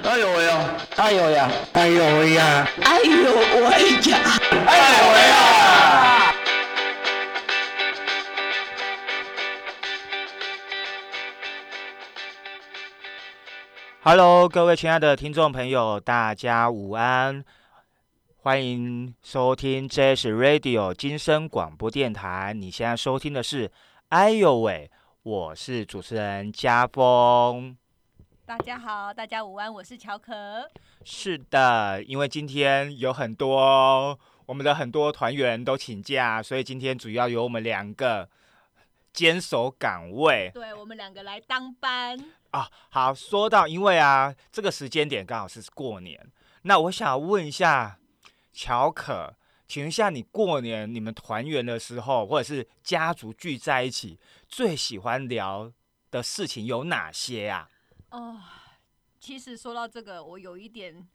[0.00, 0.76] 哎呦喂呀！
[0.96, 1.50] 哎呦呀！
[1.74, 2.66] 哎呦喂呀！
[2.82, 4.18] 哎呦喂呀！
[4.66, 6.34] 哎呦喂呀
[14.02, 17.44] ！Hello，各位亲爱的听众朋友，大家午安，
[18.38, 22.54] 欢迎收听 Jazz Radio 金声广播电台。
[22.56, 23.68] 你现在收听的是
[24.08, 24.90] 《哎呦喂》，
[25.22, 27.76] 我是主持人家峰。
[28.44, 30.68] 大家好，大家午安，我是乔可。
[31.04, 38.28] 是的，因为今天有很多我们的很多团员都请假，所以今天主要由我们两个
[39.12, 40.50] 坚守岗位。
[40.52, 42.18] 对我们两个来当班
[42.50, 42.68] 啊。
[42.90, 46.28] 好，说到因为啊，这个时间点刚好是过年，
[46.62, 47.96] 那我想问一下
[48.52, 49.36] 乔可，
[49.68, 54.18] 请问一下你过年你们团圆的时候，或者是家族聚在一起，
[54.48, 55.72] 最喜欢聊
[56.10, 57.68] 的事情有哪些呀？
[58.12, 58.38] 哦，
[59.18, 61.08] 其实说到这个，我有一点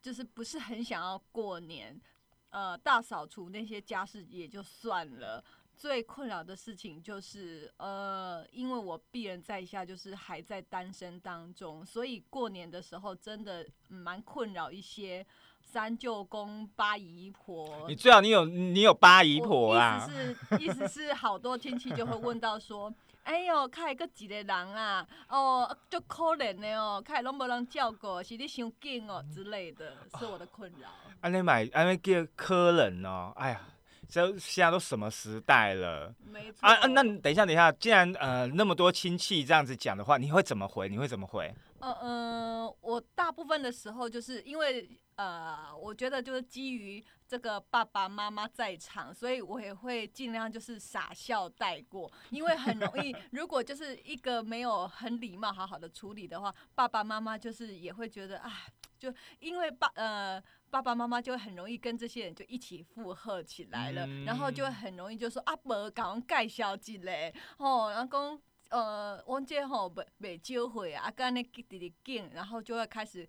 [0.00, 2.00] 就是不是很想要过年，
[2.48, 5.44] 呃，大扫除那些家事也就算了。
[5.76, 15.24] 最困扰的事情就是，呃，因为我鄙人在下，就是还在单身当中，所以过年的时候真的蛮困扰一些
[15.60, 17.86] 三舅公八姨婆。
[17.88, 20.02] 你最好你有你有八姨婆啦？
[20.02, 22.92] 意思是意思是好多亲戚就会问到说。
[23.28, 25.06] 哎呦，开个一个人啊？
[25.28, 30.88] 哦，足可怜的哦，开拢无人照顾，是你伤紧哦之类的，是我的困扰。
[31.20, 33.30] 安尼买，安尼叫可怜哦。
[33.36, 33.60] 哎呀，
[34.08, 36.14] 这现在都什么时代了？
[36.24, 36.66] 没错。
[36.66, 40.88] 啊啊，那等一下，等一下，既然呃那么多亲戚这样子讲的话，你会怎么回？
[40.88, 41.54] 你会怎么回？
[41.80, 47.04] 呃呃，我大部分的时候就是因为呃，我觉得就是基于。
[47.30, 58.50] 这个爸爸妈妈在场，所以我也会尽量就是傻笑带过，因为很容易， 如果就是一个没有很礼貌、好好的处理的话，爸爸妈妈就是也会觉得啊，
[58.98, 73.28] 就因为爸呃爸爸妈妈就会很容易跟这些人就一起附和起来了，然后就会很容易就说啊，伯讲介绍一嘞，哦，然后讲呃，我这吼未未教会啊，跟那弟弟讲，然后就会开始。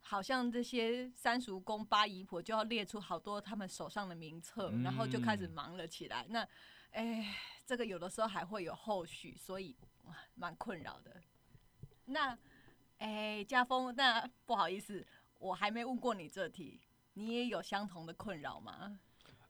[0.00, 6.24] 好像这些三叔公八姨婆就要列出好多他们手上的名册，然后就开始忙了起来。
[6.30, 6.48] 那，
[6.92, 7.34] 哎，
[7.66, 9.76] 这个有的时候还会有后续，所以
[10.34, 11.20] 蛮困扰的。
[12.06, 12.38] 那，
[12.98, 15.06] 哎，家峰，那不好意思，
[15.36, 16.80] 我还没问过你这题，
[17.12, 18.98] 你也有相同的困扰吗？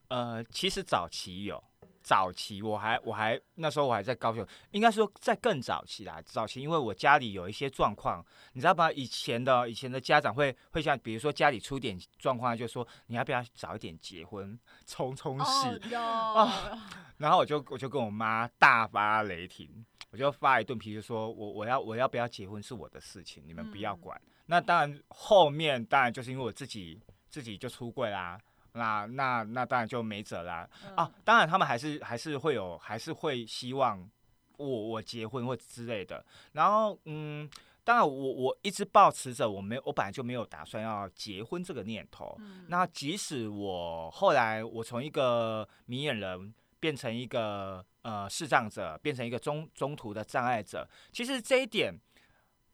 [0.09, 1.62] 呃，其实早期有。
[2.08, 6.22] 早期我还我还那时候我还在高雄，应该说在更早期啦。
[6.24, 8.24] 早期因为我家里有一些状况，
[8.54, 8.91] 你知道吧？
[8.92, 16.80] 以前的以前的家长会会像比如说家里出点状况，就说你要不要早一点结婚，冲冲喜啊。
[17.18, 19.68] 然后我就我就跟我妈大发雷霆，
[20.10, 24.18] 我就发一顿脾气，说我我要我要不要结婚是我的事情，你们不要管。
[24.47, 26.98] 那当然后面当然就是因为我自己
[27.28, 28.41] 自己就出柜啦。
[28.78, 30.66] 那那那当然就没辙啦
[30.97, 31.11] 啊！
[31.25, 34.09] 当然他们还是还是会有，还是会希望
[34.56, 36.25] 我我结婚或之类的。
[36.53, 37.50] 然后嗯，
[37.84, 42.39] 当然我我一直保持着我没我本来就没有打算要结婚这个念头。
[42.69, 51.93] 那即使我后来我从一个明眼人变成一个呃视障者，变成一个中中途的障碍者，其实这一点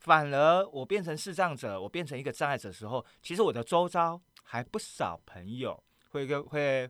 [0.01, 4.21] 反而我变成视障者，我变成一个障碍者的时候，其实我的周遭。
[4.47, 5.83] 还不少朋友
[6.15, 6.89] 会跟会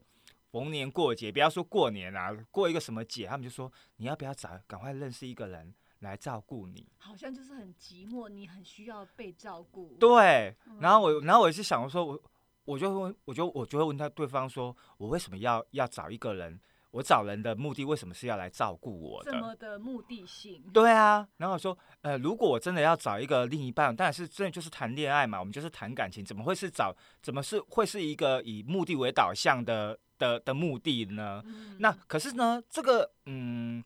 [0.50, 6.86] 逢年过节，不要说过年啊，过一个什么节，他们就说你要不要找赶快认识一个人来照顾你？
[6.98, 9.96] 好像就是很寂寞，你很需要被照顾。
[9.98, 12.22] 对，然后我然后我是想说，我
[12.64, 16.60] 我就问，我就我就会问他对方说，我为什么要要找一个人？
[16.94, 19.32] 我找人的目的为什么是要来照顾我的？
[19.32, 20.62] 什么的目的性？
[20.72, 26.94] 对啊，然后说，呃，如果我真的要找一个另一半，当然是真的就是谈恋爱嘛，我们就是谈感情，怎么会是找？
[27.20, 31.42] 怎么是会是一个以目的为导向的的的目的呢？
[31.80, 33.82] 那可是呢，这个，嗯，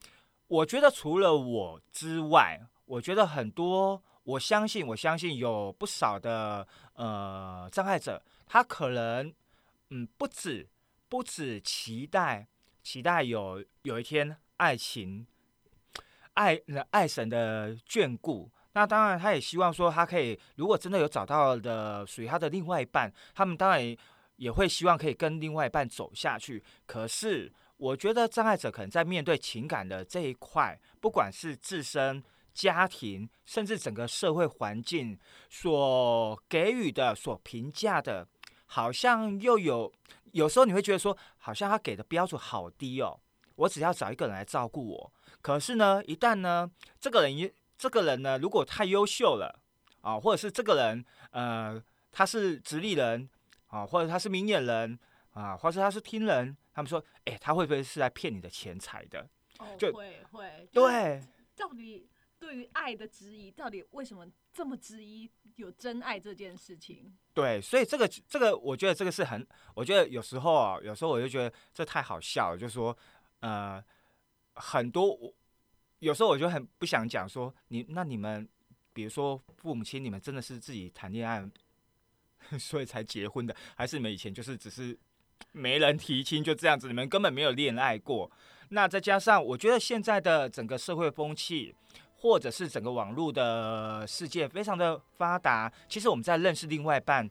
[0.49, 9.33] 我觉得除了我之外，我觉得很多，我相信，我相信有不少的呃障碍者，他可能，
[9.89, 10.69] 嗯，不止
[11.09, 12.47] 不止期待。
[12.89, 15.27] 期待有有一天爱情，
[16.33, 16.59] 爱
[16.89, 18.51] 爱神的眷顾。
[18.73, 23.95] 那当然，他也希望说，他可以如果真的有找到的属于他的另外一半，他们当然
[24.37, 26.65] 也会希望可以跟另外一半走下去。
[26.87, 32.25] 可是，我觉得障碍者可能在面对情感的这一块，不管是自身、
[32.55, 35.19] 家庭，甚至整个社会环境
[35.51, 38.27] 所给予的、所评价的，
[38.65, 39.93] 好像又有。
[40.33, 43.21] 有时候你会觉得说，好像他给的标准好低哦，
[43.57, 45.13] 我只要找一个人来照顾我。
[45.41, 46.71] 可是呢，一旦呢，
[47.01, 49.61] 这个人一这个人呢，如果太优秀了
[50.01, 53.29] 啊，或者是这个人呃他是直立人
[53.69, 54.99] 啊，或者他是明眼人
[55.33, 59.29] 啊，或者他是听人，他们说，哎、他会不会是来骗你的钱财的？
[59.59, 61.23] 哦就会会，对，
[61.57, 67.13] 到底对于爱的质疑，到底为什么这么质疑有真爱这件事情？
[67.35, 72.97] 对，所以这个这个，我觉得这个是很，我觉得有时候啊，有时候我就觉得这太好笑了，就说
[73.41, 73.83] 呃，
[74.55, 75.35] 很多我
[75.99, 78.49] 有时候我就很不想讲说你那你们，
[78.93, 81.45] 比如说父母亲，你们真的是自己谈恋爱，
[82.59, 84.97] 所以才结婚的，还是你们以前就是只是
[85.53, 88.31] 没人提亲就这样子，你们根本没有恋爱过？
[88.71, 91.75] 那再加上我觉得现在的整个社会风气。
[92.21, 97.31] 或者是整个网络的世界非常的发达，其实我们在认识另外一半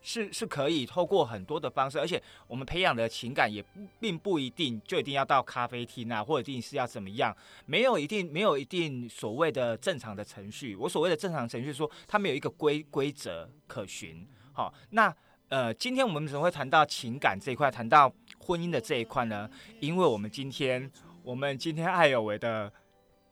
[0.00, 3.64] 是是可以透过很多的方式，而且我们培养的情感也
[3.98, 7.36] 并不一定就一定要到咖啡厅啊，或者一定是要怎么样，
[7.66, 10.76] 没有一定没有一定所谓的正常的程序。
[10.76, 14.24] 我所谓的正常程序说，它没有一个规规则可循。
[14.52, 15.12] 好，那
[15.48, 18.08] 呃，今天我们怎么会谈到情感这一块，谈到
[18.38, 19.50] 婚姻的这一块呢？
[19.80, 20.88] 因为我们今天
[21.24, 22.72] 我们今天爱有为的。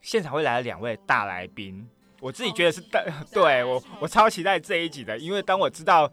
[0.07, 1.85] 现场会来了两位大来宾，
[2.21, 6.09] 我自己觉得是大， 对我我超期待这一集的，因为当我知道，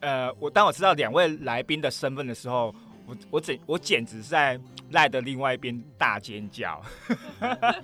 [0.00, 2.74] 呃，我当我知道两位来宾的身份的时候，
[3.06, 4.60] 我我简我简直是在
[4.90, 6.78] 赖的另外一边大尖叫。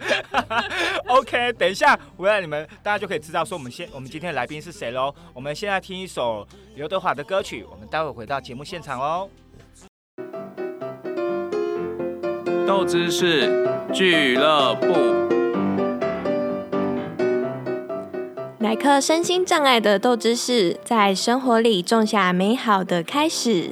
[1.08, 5.14] OK，等一下回来你们大家就可以知道说我们现我们今天的来宾是谁喽。
[5.32, 9.30] 我们现在听一首刘德华的歌曲，我们待会回到节目现场哦。
[12.66, 14.86] 豆知识俱乐部。
[18.58, 23.70] 来客身心障碍的斗知识，在生活里种下美好的开始。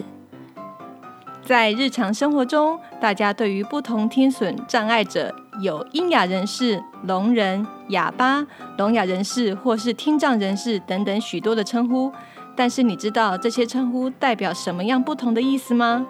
[1.42, 8.46] 在日常生活中，大家对于不同听损障碍者有聋哑人士、聋人、哑巴、
[8.78, 12.12] 聋哑人士或是听障人士等等许多的称呼。
[12.56, 16.06] 但是你知道这些称呼代表什么样不同的意思吗？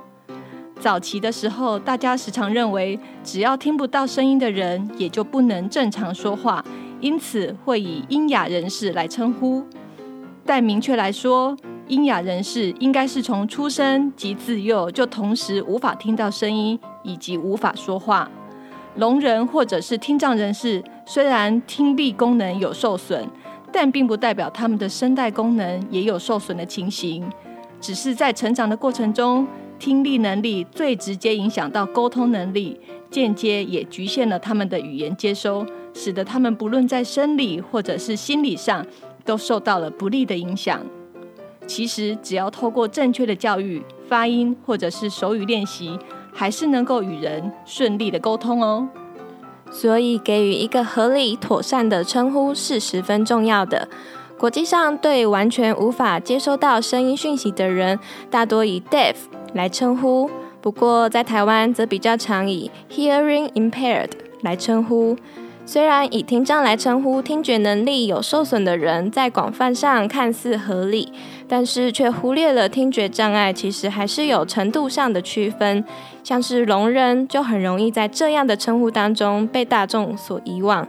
[0.81, 6.63] 早期的时候，大家时常认为，只要听不到声音的人，也就不能正常说话，
[7.01, 9.65] 因此会以聋哑人士来称呼。
[10.45, 11.57] 但明确来说，
[11.87, 18.31] 音哑人士应该是从出生及自幼就同时无法听到声音以及无法说话。
[18.97, 23.27] 聋人或者是听障人士，虽然听力功能有受损，
[23.73, 27.27] 但并不代表他们的声带功能也有受损的情形，
[27.81, 29.47] 只是在成长的过程中。
[29.79, 32.81] 听力能力最直接影响到沟通能力，
[33.11, 38.87] 间接也局限了他们的语言接收，使得他们不论在生理或者是心理上
[39.25, 40.81] 都受到了不利的影响。
[41.67, 45.99] 其实，只要透过正确的教育、发音或者是手语练习，
[46.33, 48.89] 还是能够与人顺利的沟通哦。
[49.71, 53.89] 所以，给予一个合理妥善的称呼是十分重要的。
[54.39, 57.99] 国际上对完全无法接收到声音讯息的人，
[58.31, 59.15] 大多以 deaf
[59.55, 60.31] 来称呼。
[60.61, 64.11] 不过在台湾则比较常以 hearing impaired
[64.43, 65.17] 来称呼。
[65.67, 71.11] 虽然以听障来称呼听觉能力有受损的人，在广泛上看似合理，
[71.49, 75.83] 但是却忽略了听觉障碍其实还是有程度上的区分。
[76.23, 80.87] 像是聋人就很容易在这样的称呼当中被大众所遗忘。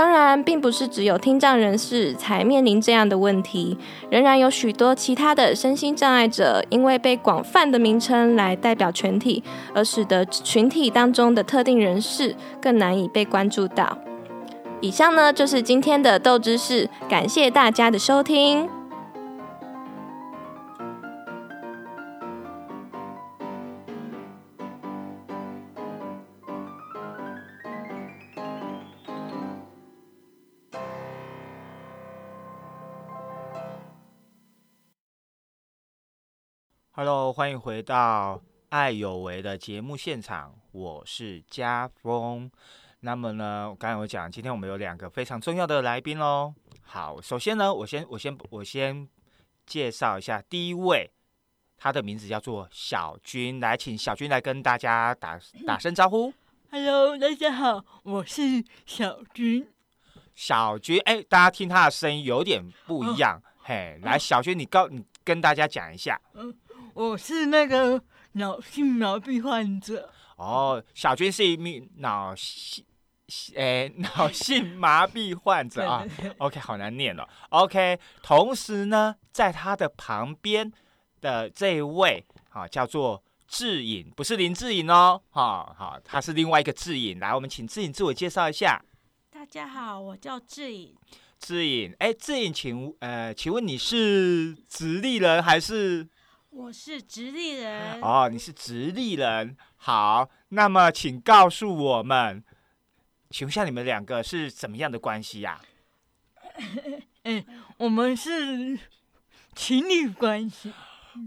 [0.00, 3.76] 当然，并不是只有听障人士才面临这样的问题，
[4.08, 13.98] 仍然有许多其他的身心障碍者，因为被广泛的名称来代表全体，而使得群体当中的特定人士更难以被关注到。
[14.80, 18.79] 以上呢，就是今天的豆知识，感谢大家的收听。
[37.02, 38.36] Hello，欢迎回到
[38.68, 42.50] 《爱有为》的节目现场，我是家峰。
[43.00, 46.52] 那么呢，我刚才有讲，今天我们有两个非常重要的来宾喽。
[46.82, 49.08] 好，首先呢，我先我先我先
[49.64, 51.10] 介绍一下第一位，
[51.78, 56.30] 他的名字叫做小军，来，请小军来跟大家打打声招呼。
[56.70, 59.66] Hello，大家好，我是小军。
[60.34, 66.20] 小军，哎，大家听他的声音有点不一样，嘿，来，小军，你告你跟大家讲一下。
[67.00, 68.02] 我是那个
[68.32, 70.12] 脑性麻痹患者。
[70.36, 72.84] 哦，小军是一名脑性，
[73.54, 76.06] 诶，脑性麻痹患者啊。
[76.36, 77.26] OK，好难念哦。
[77.48, 80.70] OK，同时呢，在他的旁边
[81.22, 87.18] 的这一位啊，叫做智颖，不是林志颖哦，哈、好，他是另外一个智颖。
[87.18, 88.78] 来，我们请智颖自我介绍一下。
[89.30, 90.94] 大家好，我叫志颖。
[91.38, 96.06] 志颖，哎，志颖，请呃，请问你是直立人还是？
[96.50, 98.00] 我是直立人。
[98.02, 99.56] 哦，你是直立人。
[99.76, 102.42] 好，那么请告诉我们，
[103.30, 105.60] 请问一下你们两个是怎么样的关系呀、
[107.22, 107.44] 哎，
[107.78, 108.78] 我们是
[109.54, 110.72] 情侣关系。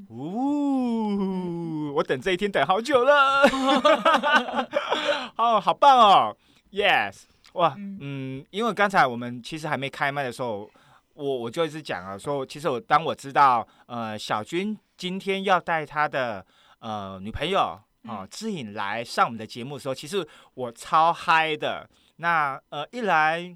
[0.10, 3.44] 呜、我等这一天等好久了。
[5.38, 6.38] 哦，好棒哦
[6.72, 10.70] ，yes，哇，嗯嗯，因为刚才我们其实还没开麦的时候，
[11.14, 16.46] 我我就一直讲啊，说其实我当我知道呃小军今天要带他的
[16.80, 21.90] 呃女朋友哦志颖来上我们的节目的时候，其实我超嗨的。
[22.16, 23.54] 那呃一来，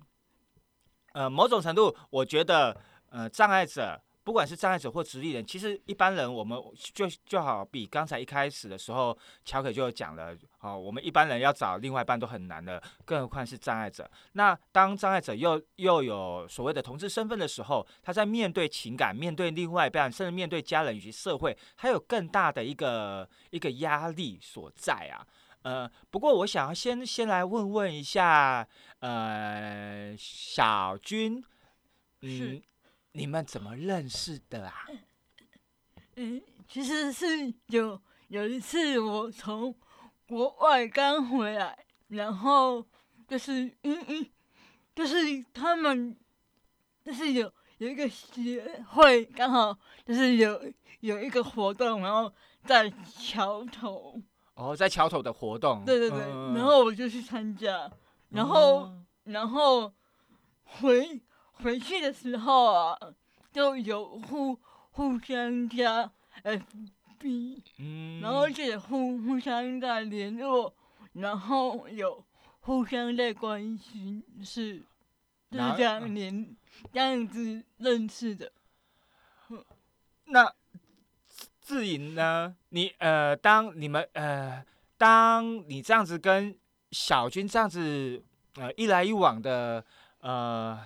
[1.14, 2.76] 呃某种程度我觉得
[3.12, 3.98] 呃障碍者。
[4.26, 6.62] 不管是障碍者或直立人，其实一般人我们
[6.94, 10.36] 就就好比刚才一开始的时候，乔可就讲了，
[10.68, 14.10] 哦，我们一般人要找另外一半都很难的，更何况是障碍者。
[14.34, 25.26] 那当障碍者又又有所谓的同志身份的时候，他在面对情感、面对另外一半，甚至面对家人以及社会，他有更大的一个一个压力所在啊。
[25.64, 28.68] 呃，不过我想要先先来问问一下，
[29.00, 31.44] 呃，小军，
[32.22, 32.62] 嗯，
[33.12, 34.86] 你们怎么认识的啊？
[36.16, 39.76] 嗯，其实是有有一次我从
[40.28, 41.78] 国外刚回来，
[42.10, 42.86] 然后
[43.28, 44.30] 就是嗯嗯，
[44.96, 45.18] 就是
[45.54, 46.16] 他们
[47.04, 50.62] 就是有有一个协会，刚好就是有
[51.00, 52.32] 有一个活动，然后
[52.66, 54.22] 在桥头，
[54.56, 57.90] 哦，在桥头的活动，对对对，嗯然后我就去参加，
[58.30, 59.92] 然后、哦然后
[60.64, 62.98] 回回去的时候啊，
[63.52, 64.58] 就有互
[64.92, 66.10] 互相加
[67.20, 70.74] FB，嗯，然后也互互相在联络，
[71.14, 72.24] 然后有
[72.62, 74.80] 互相在关心，是
[75.50, 76.56] 就是这样连
[76.92, 78.52] 这样子认识的。
[80.26, 80.54] 那
[81.62, 82.56] 自颖呢？
[82.70, 84.64] 你呃，当你们呃，
[84.98, 86.58] 当你这样子跟
[86.92, 88.24] 小军这样子
[88.56, 89.84] 呃一来一往的
[90.20, 90.80] 呃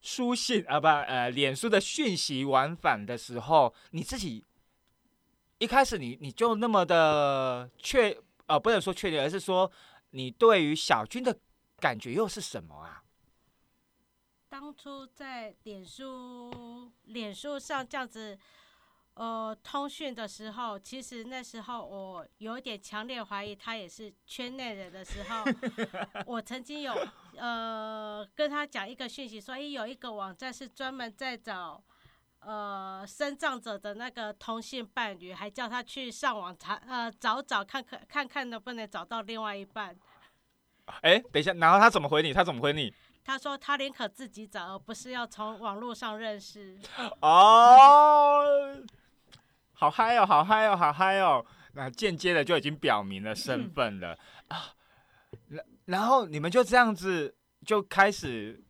[0.00, 4.44] 书信啊不呃脸书的讯息往返的时候，你自己
[5.58, 9.70] 一开始你你就那么的确呃不能说确定，而是说
[10.10, 11.36] 你对于小军的
[11.80, 13.02] 感觉又是什么啊？
[14.48, 18.38] 当初在脸书脸书上这样子，
[19.14, 25.44] 呃，通讯的时候，其实那时候我有点强烈怀疑他也是圈内人的时候，
[26.24, 26.94] 我曾经有
[27.36, 31.82] 呃跟他讲一个讯息说，诶，有一个网站是专门在找。
[32.40, 39.96] 呃，生障者的那个同性伴侣，还叫他去上网查，呃，找找看看看看能不能找到另外一半。
[41.02, 42.32] 哎，等一下，然后他怎么回你？
[42.32, 42.94] 他怎么回你？
[43.24, 46.78] 他说他宁可自己找，而不是要从网络上认识。
[47.20, 48.42] 哦，
[49.72, 51.44] 好嗨哦，好嗨哦，好嗨哦！
[51.74, 54.18] 那间接的就已经表明了身份了、
[54.48, 54.72] 啊。
[55.48, 58.67] 然然后你们就这样子就开始一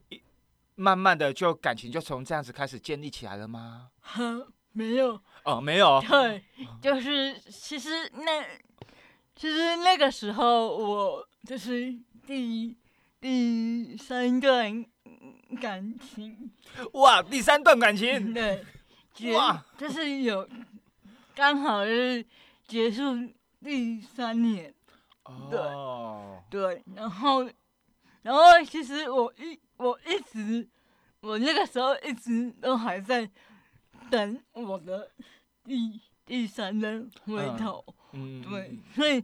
[0.79, 3.91] 慢慢的就感情就从这样子开始建立起来了吗？
[4.01, 6.45] 哼，没有，哦，没有，对，
[6.81, 8.45] 就是其实那
[9.35, 11.93] 其实那个时候我就是
[12.25, 12.77] 第
[13.21, 14.87] 第三段
[15.61, 16.49] 感情，
[16.93, 18.65] 哇，第三段感情，对，
[19.13, 20.49] 结哇就是有
[21.35, 22.25] 刚好是
[22.69, 23.03] 结束
[23.65, 24.73] 第三年，
[25.25, 27.51] 哦，对，然后
[28.23, 30.69] 然后其实我一我一直
[31.21, 33.29] 我那个时候一直都还在
[34.11, 35.11] 等我的
[35.65, 37.85] 第第三人回嗯头。
[38.13, 39.21] 嗯，对，所以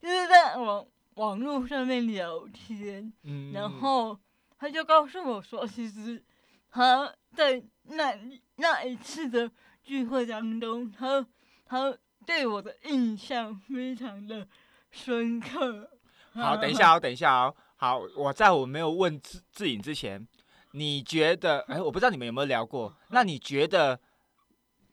[0.00, 4.18] 就是在网网络上面聊天，嗯，然后
[4.58, 6.22] 他就告诉我说，其实
[6.70, 8.14] 他在那
[8.56, 9.50] 那一次的
[9.82, 11.26] 聚会当中，他
[11.66, 14.48] 他对我的印象非常的
[14.90, 15.90] 深刻。
[16.32, 17.54] 好，等一下哦，等一下哦。
[17.84, 20.26] 好，我在我没有问志志颖之前，
[20.70, 21.60] 你觉得？
[21.68, 22.90] 哎，我不知道你们有没有聊过。
[23.10, 24.00] 那你觉得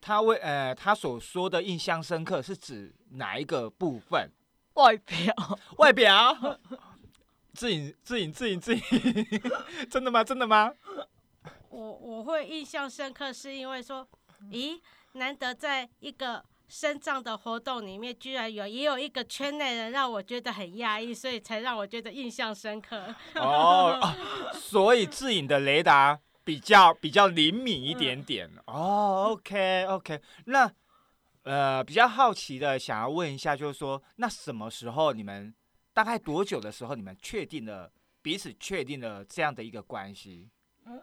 [0.01, 4.29] 他为呃他所说的印象深刻是指哪一个部分？
[4.74, 5.33] 外表，
[5.77, 6.60] 外表？
[7.55, 8.81] 志颖，志颖，志颖，志颖，
[9.89, 10.21] 真的吗？
[10.21, 10.74] 真的吗？
[11.69, 14.05] 我我会印象深刻，是因为说，
[14.50, 14.77] 咦，
[15.13, 23.13] 难得在一个身障的活动里面，居然有也有一个圈内人，让我觉得很压抑，所以才让我觉得印象深刻。
[23.35, 24.15] 哦，啊
[24.53, 28.49] 所以智颖的雷达比较比较灵敏一点点。
[28.67, 30.71] 哦，OK OK，那
[31.43, 35.53] 呃比较好奇的想要问一下，就是说，那什么时候你们
[35.93, 40.49] 大概多久的时候，你们确定了彼此确定了这样的一个关系？
[40.85, 41.01] 嗯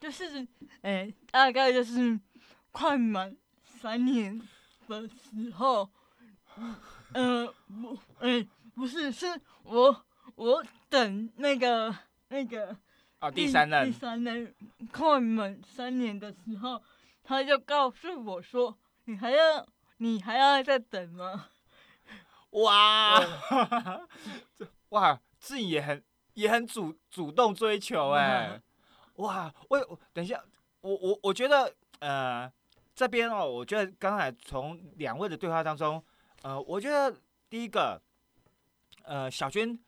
[0.00, 0.48] 就是
[0.80, 2.18] 哎、大概就是
[2.72, 4.40] 快满三年
[4.88, 5.88] 的时候，
[6.56, 6.76] 嗯
[7.14, 9.26] 呃不哎、不是是
[9.64, 11.94] 我我等那个
[12.28, 12.76] 那个
[13.20, 14.54] 哦，第三第，三任
[14.92, 16.82] 快满三年的时候，
[17.22, 19.66] 他就告诉我说：“你还要
[19.98, 21.48] 你还要再等吗？
[22.50, 23.20] 哇，
[24.56, 26.02] 这哇，自己也很
[26.34, 28.60] 也很主主动追求哎、
[29.16, 30.42] 哇，我我等一下，
[30.80, 32.50] 我我我觉得呃
[32.94, 36.02] 这边哦，我觉得刚才从两位的对话当中，
[36.42, 37.16] 呃，我觉得
[37.48, 38.00] 第一个，
[39.04, 39.78] 呃，小娟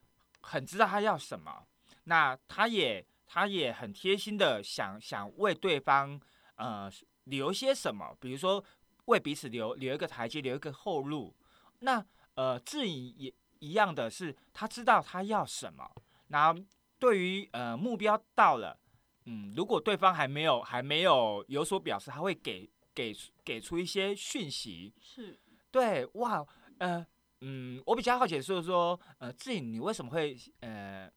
[0.41, 1.67] 很知道她要什么，
[2.05, 6.21] 那她也她也很贴心的想想为对方
[6.57, 6.91] 呃
[7.25, 8.65] 留些什么，比如说
[9.07, 11.35] 为彼此留留一个台阶，留一个后路。
[11.81, 15.91] 那呃，志颖也一样的是，他知道他要什么，
[16.29, 16.55] 那
[16.99, 18.79] 对于呃目标到了，
[19.27, 25.39] 嗯，如果对方还没有还没有有所表示，他会给给给出一些讯息。？”是，
[25.71, 26.47] 对，哇，
[26.79, 27.05] 呃，
[27.41, 31.11] 嗯，我比较好奇的是说，呃，志颖，你为什么会呃，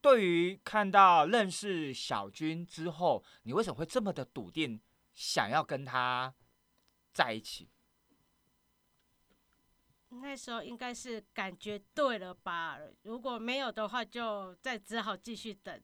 [0.00, 4.80] 对于看到认识小军之后，你为什么会这么的笃定，
[5.14, 6.34] 想要跟他
[7.12, 7.70] 在一起？
[10.08, 12.78] 那时候应该是感觉对了吧？
[13.02, 15.82] 如果没有的话，就再只好继续等。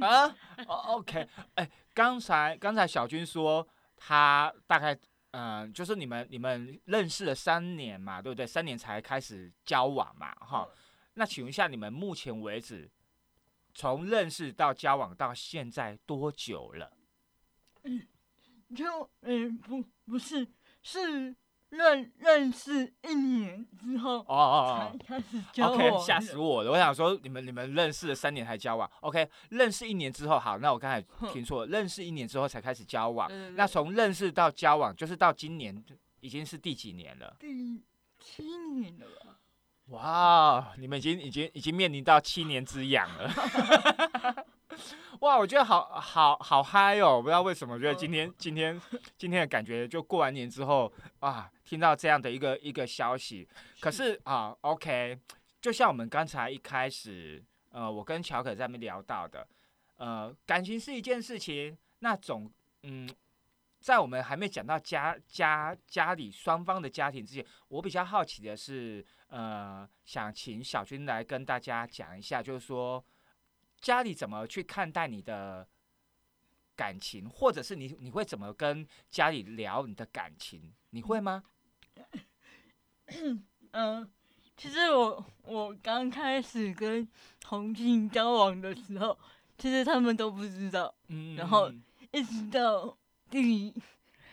[0.00, 0.26] 啊
[0.68, 3.66] 哦，OK，哎，刚才刚才小军说
[4.06, 4.92] 他大概
[5.30, 8.46] 嗯、呃就是你们你们认识了三年嘛，对不对？
[8.46, 10.68] 三年才开始交往嘛，哈。
[11.14, 12.90] 那请问一下，你们目前为止
[13.72, 16.92] 从认识到交往到现在多久了？
[17.84, 18.06] 嗯
[18.76, 20.46] 就嗯、不不是
[20.82, 21.34] 是
[21.76, 26.70] 认认识一年之后哦哦才开始哦交往，OK，吓死我了！
[26.70, 31.02] 我想说你们你们认识了三年才交往，OK，认识一年之后，好，那我刚才
[31.32, 33.30] 听错了，认识一年之后才开始交往。
[33.56, 35.84] 那从认识到交往，就是到今年
[36.20, 37.36] 已经是第几年了？
[37.38, 37.82] 第
[38.18, 39.38] 七年了吧？
[39.88, 44.44] 哇，你们已经已经已经面临到七年之痒了。
[45.20, 47.20] 哇，我觉得好好好嗨哦！
[47.20, 48.80] 不知道为什么，我觉得今天今天
[49.16, 53.48] 今天的感觉，就过完年之后啊，听到这样的一个一个消息。
[53.80, 55.18] 可是啊，OK，
[55.60, 59.46] 就像我们刚才一开始，呃，我跟乔可在那边聊到的，
[59.96, 62.50] 呃，感情是一件事情，那种
[62.82, 63.08] 嗯，
[63.80, 73.02] 在我们还没讲到家家家里双方的家庭之前，我比较好奇的是，呃，想请小军来跟大家讲一下，就是说
[73.84, 75.68] 家里怎么去看待你的
[76.74, 80.72] 感情，或者是你你会怎么跟家里聊你的感情？
[80.88, 81.44] 你会吗？
[83.72, 84.10] 嗯，
[84.56, 87.06] 其实我我刚开始跟
[87.40, 89.18] 同性交往的时候，
[89.58, 91.70] 其实他们都不知道，嗯然后
[92.10, 92.96] 一直到
[93.28, 93.74] 第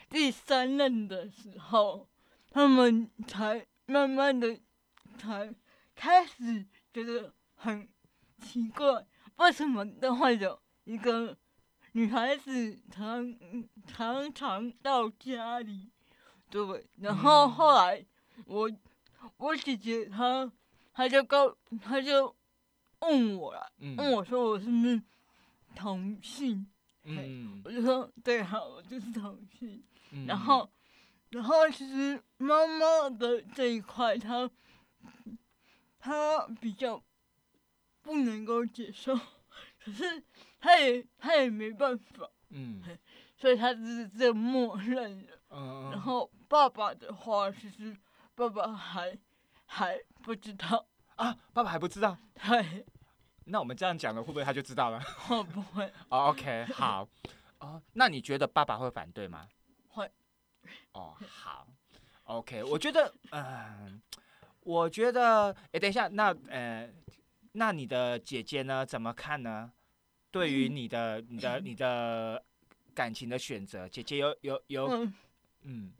[0.09, 2.07] 第三任的时候，
[2.51, 4.57] 他们才慢慢的
[5.17, 5.53] 才
[5.93, 7.89] 开始觉得很
[8.41, 9.05] 奇怪，
[9.41, 11.35] 为什么都会有一个
[11.93, 13.35] 女孩子常
[13.87, 15.89] 常常到家里，
[16.49, 18.05] 对，然后嗯后来
[18.45, 18.71] 我
[19.37, 20.51] 我姐姐她
[20.93, 22.35] 她就告她就
[22.99, 25.01] 问我了，嗯问我说我是不是
[25.75, 26.67] 同性，
[27.03, 27.61] 嗯。
[27.65, 29.83] 我就说对啊，我就是同性。
[30.11, 30.69] 嗯然后，
[31.29, 34.49] 然后其实妈妈的这一块，她
[35.99, 37.01] 她比较
[38.01, 39.15] 不能够接受，
[39.83, 40.23] 可是
[40.59, 42.81] 他也他也没办法，嗯
[43.37, 45.39] 所以他只是这默认了。
[45.49, 47.95] 嗯，然后爸爸的话，其实
[48.35, 49.17] 爸爸还
[49.65, 50.85] 还不知道，
[51.15, 52.85] 啊，爸爸还不知道，对，
[53.45, 55.01] 那我们这样讲了，会不会他就知道了？
[55.29, 55.85] 我不会？
[56.09, 57.07] 哦，OK，好，
[57.59, 59.47] 哦，那你觉得爸爸会反对吗？
[59.89, 60.09] 会。
[60.93, 61.67] 哦，好
[62.25, 64.01] ，OK，我觉得，嗯、
[64.61, 66.87] 我觉得，哎，等一下，那呃，
[67.53, 68.85] 那你的姐姐呢？
[68.85, 69.71] 怎么看呢？
[70.31, 72.43] 对于你的、你的、你的
[72.93, 75.13] 感情的选择，姐姐有有有，嗯。
[75.63, 75.93] 嗯。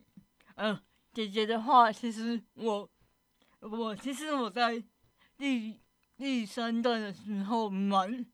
[0.56, 0.80] 嗯，
[1.14, 2.90] 姐姐的话，其实我
[3.60, 4.82] 我其实我在
[5.38, 5.80] 第
[6.18, 8.26] 第三段的时候蛮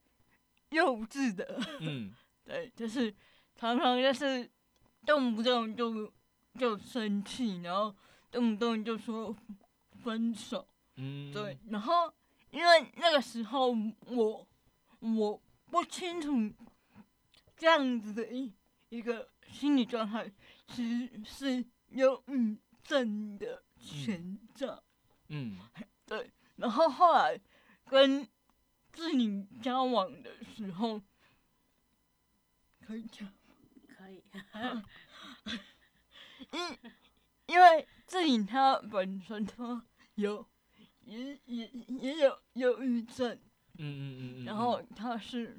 [0.69, 2.13] 幼稚的，嗯。
[2.45, 3.13] 对，就是
[3.55, 4.49] 常常就是
[5.05, 6.13] 动不动就
[6.57, 7.93] 就生气，然后
[8.31, 9.35] 动不动就说
[10.01, 12.13] 分手，嗯，对，然后
[12.51, 13.75] 因为那个时候
[14.07, 14.47] 我
[14.99, 16.31] 我不清楚
[17.55, 18.53] 这样子的一
[18.89, 20.31] 一个心理状态
[20.67, 24.83] 其实是忧郁症的前兆，
[25.27, 25.57] 嗯。
[26.05, 27.39] 对，然后后来
[27.85, 28.27] 跟
[28.93, 31.01] 志宁交往的时候，
[32.79, 33.29] 可以讲，
[33.87, 34.23] 可以。
[36.51, 36.77] 因
[37.47, 39.83] 因为志颖他本身他
[40.15, 40.47] 有
[41.07, 43.33] 也也也有忧郁症，
[43.77, 45.57] 嗯嗯嗯嗯，然后他是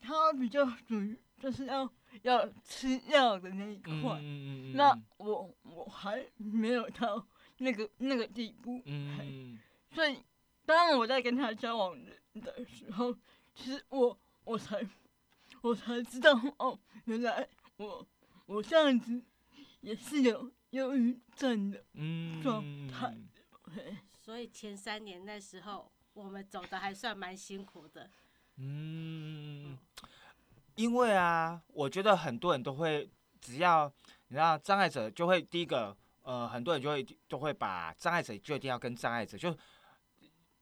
[0.00, 1.88] 他比较属于就是要
[2.22, 7.26] 要吃药的那一块，嗯嗯嗯嗯，那我我还没有到
[7.58, 9.58] 那个那个地步，嗯
[9.92, 10.18] 所以
[10.64, 13.14] 当我在跟他交往的的时候，
[13.54, 14.84] 其实我我才
[15.60, 18.06] 我才知道哦，原来我
[18.46, 19.22] 我这样子
[19.80, 23.16] 也是有忧郁症的嗯状态。
[23.72, 28.10] 嘿所以前三年那时候我们走的还算蛮辛苦的。
[28.56, 29.78] 嗯，
[30.74, 33.08] 因为啊，我觉得很多人都会，
[33.40, 33.92] 只要
[34.26, 39.56] 你知道障碍者，就会第一个，呃，很多人就会都会把障碍者就一定要跟障碍者，就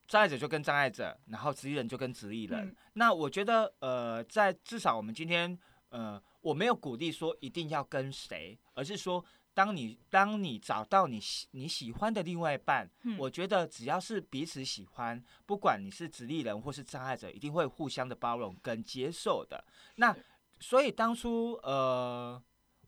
[0.07, 2.67] 障碍者就跟障碍者，然后直立人就跟直立人。
[2.67, 5.57] 嗯那我觉得，呃，在至少我们今天，
[5.89, 9.25] 呃，我没有鼓励说一定要跟谁，而是说。
[9.53, 19.63] 当你当你找到你喜你喜欢的另外一半，嗯我觉得只要是彼此喜欢，不管你是直立人或是障碍者，一定会互相的包容跟接受的。
[19.95, 20.15] 那
[20.59, 22.41] 所以当初呃，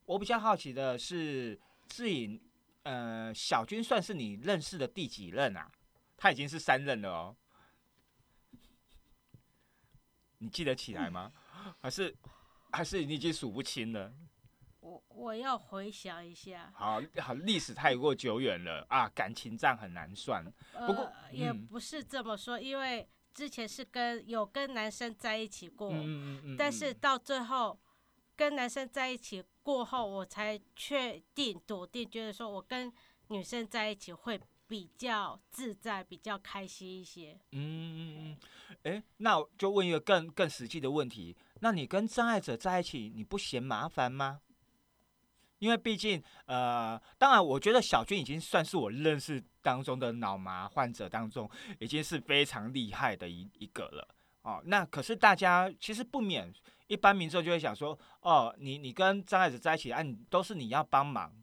[0.06, 2.42] 我比较好奇的是，志颖
[2.84, 5.72] 呃，小军算是你认识的第几任啊？
[6.18, 7.36] 他已经是三任了哦。
[10.40, 11.32] 你记得起来吗？
[11.80, 12.16] 还是
[12.72, 14.14] 还是你已经数不清了？
[14.86, 20.46] 我我要回想一下，好好，历史太过久远了啊，感情账很难算。
[20.86, 27.80] 不过呃，也嗯不是这么说，因为之前是跟有跟男生在一起过，嗯嗯嗯但是到最后
[28.36, 32.94] 跟男生在一起过后，我才确定笃定，觉得说我跟
[33.30, 37.40] 女生在一起会比较自在，比较开心一些。
[37.54, 38.38] 嗯嗯嗯，
[38.84, 44.42] 哎，那我就问一个更更实际的问题：那你跟障碍者在一起，你不嫌麻烦吗？
[45.66, 51.50] 因为毕竟，呃，当然，我觉得小军已经算是我认识当中的脑麻患者当中，
[51.80, 54.08] 已经是非常厉害的一一个了。
[54.44, 56.54] 哦，那可是大家其实不免
[56.86, 61.34] 一般民众就会想说，哦，你你跟障碍者在一起，啊，你都是你要帮忙，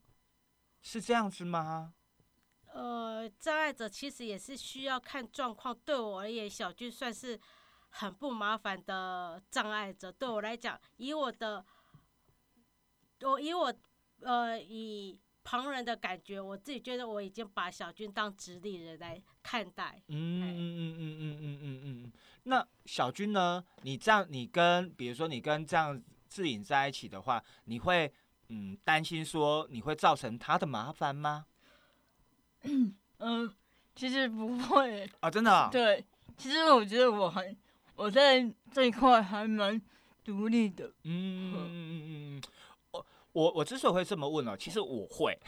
[0.83, 1.95] 是这样子吗？
[2.73, 5.77] 呃，障碍者其实也是需要看状况。
[5.85, 7.39] 对我而言，小军算是
[7.89, 10.13] 很不麻烦的障碍者。
[10.13, 11.67] 对我来讲，以我的，
[13.23, 13.75] 我以我
[14.23, 20.01] 呃以旁人的感觉，我自己觉得我已经把小军当直立人来看待。
[20.09, 22.13] 嗯嗯嗯嗯嗯嗯嗯嗯。
[22.45, 23.65] 那小军呢？
[23.83, 28.13] 你这样，你跟比如说你跟这样志颖在一起的话，你会
[28.49, 31.47] 嗯担心说你会造成他的麻烦吗？
[33.19, 33.53] 嗯，
[33.95, 36.05] 其实不会，啊，真的啊、 对，
[36.37, 37.55] 其实我觉得我还
[37.97, 39.81] 我在这一块还蛮
[40.25, 42.43] 独立的，嗯嗯嗯嗯嗯。
[43.33, 45.39] 我我我之所以会这么问哦，其实我会，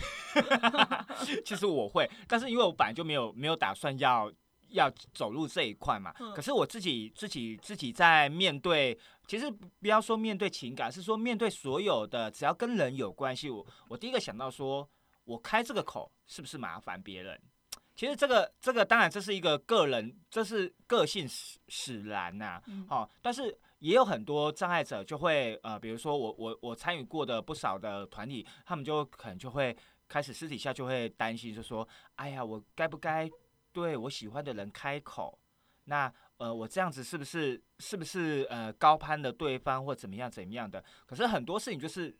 [1.45, 4.33] 其实我会，但是因为我本来就没有没有打算要
[4.71, 6.15] 要走入这一块嘛。
[6.19, 14.89] 嗯可是我自己自己自己在面对，其实不要说面对情感，是说面对所有的只要跟人有关系，我我第一个想到说，
[15.25, 17.41] 我开这个口是不是麻烦别人？
[17.95, 29.77] 其实这个这个当然这是一个个人，这是个性使使然呐、嗯好、但是也有很多障碍者就会呃，比如说我我我参与过的不少的团体，他们就可能就会
[30.09, 33.31] 开始私底下就会担心，就说，哎呀，我该不该
[33.75, 35.39] 对我喜欢的人开口？
[35.85, 40.83] 那呃，我这样子是不是是不是呃高攀了对方或怎么样怎么样的？
[41.05, 42.17] 可是很多事情就是。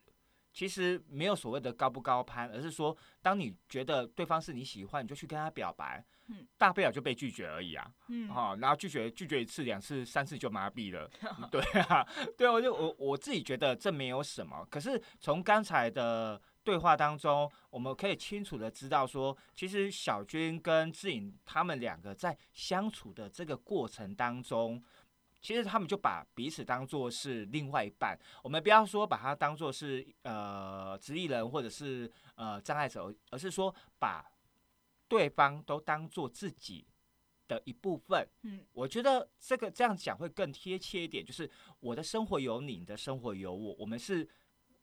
[0.55, 7.85] 其实没有所谓的高不高攀，而是说，当你觉得对方是你喜欢，你就去跟他表白，嗯大不了就被拒绝而已啊。
[8.07, 11.11] 嗯，哦，然后拒绝拒绝一次、两次、三次就麻痹了。
[11.51, 14.65] 对啊，对啊，我就我我自己觉得这没有什么。
[14.71, 24.81] 可是从刚才的对话当中，我们可以清楚的知道说，其实小军跟志颖他们两个在相处的这个过程当中。
[25.45, 34.25] 其实他们就把彼此当做是另外一半，我们不要说把他当做是呃直立人或者是呃障碍者，而是说把
[35.07, 36.83] 对方都当做自己
[37.47, 38.27] 的一部分。
[38.41, 41.47] 嗯，我觉得这个这样讲会更贴切一点，就是
[41.79, 44.27] 我的生活有你，你的生活有我，我们是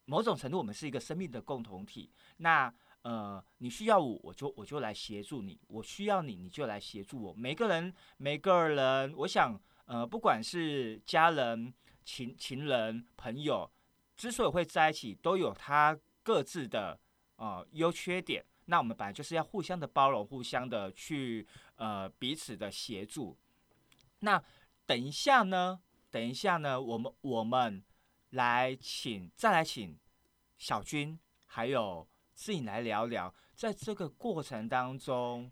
[0.05, 2.09] 某种程度我们是一个生命的共同体。
[2.37, 2.73] 那
[3.03, 7.33] 呃，你需要我，我就我就来协助你；我需要你，你就来协助我。
[7.35, 11.73] 每个人每个人，我想呃，不管是家人、
[12.05, 13.71] 情情人、朋友，
[14.17, 16.99] 之所以会在一起，都有他各自的
[17.37, 18.45] 呃优缺点。
[18.67, 23.37] 那我们本来就是要互相的包容，互相的去呃彼此的协助。
[24.21, 24.43] 那
[24.87, 27.83] 等一下呢，等一下呢，我们我们
[28.31, 29.99] 来请再来请
[30.57, 35.51] 小军还有志颖来聊聊，在这个过程当中，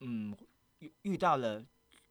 [0.00, 0.36] 嗯，
[0.80, 1.64] 遇遇到了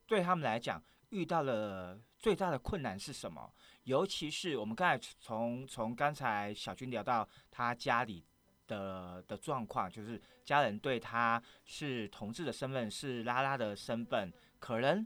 [0.08, 3.54] 对他们来讲遇到了最大的困难是什么？
[3.84, 8.26] 尤其是我们刚才从从刚才小军聊到他家里
[8.68, 15.06] 的的状况，就是家人对他是同志的身份，是拉拉的身份，可能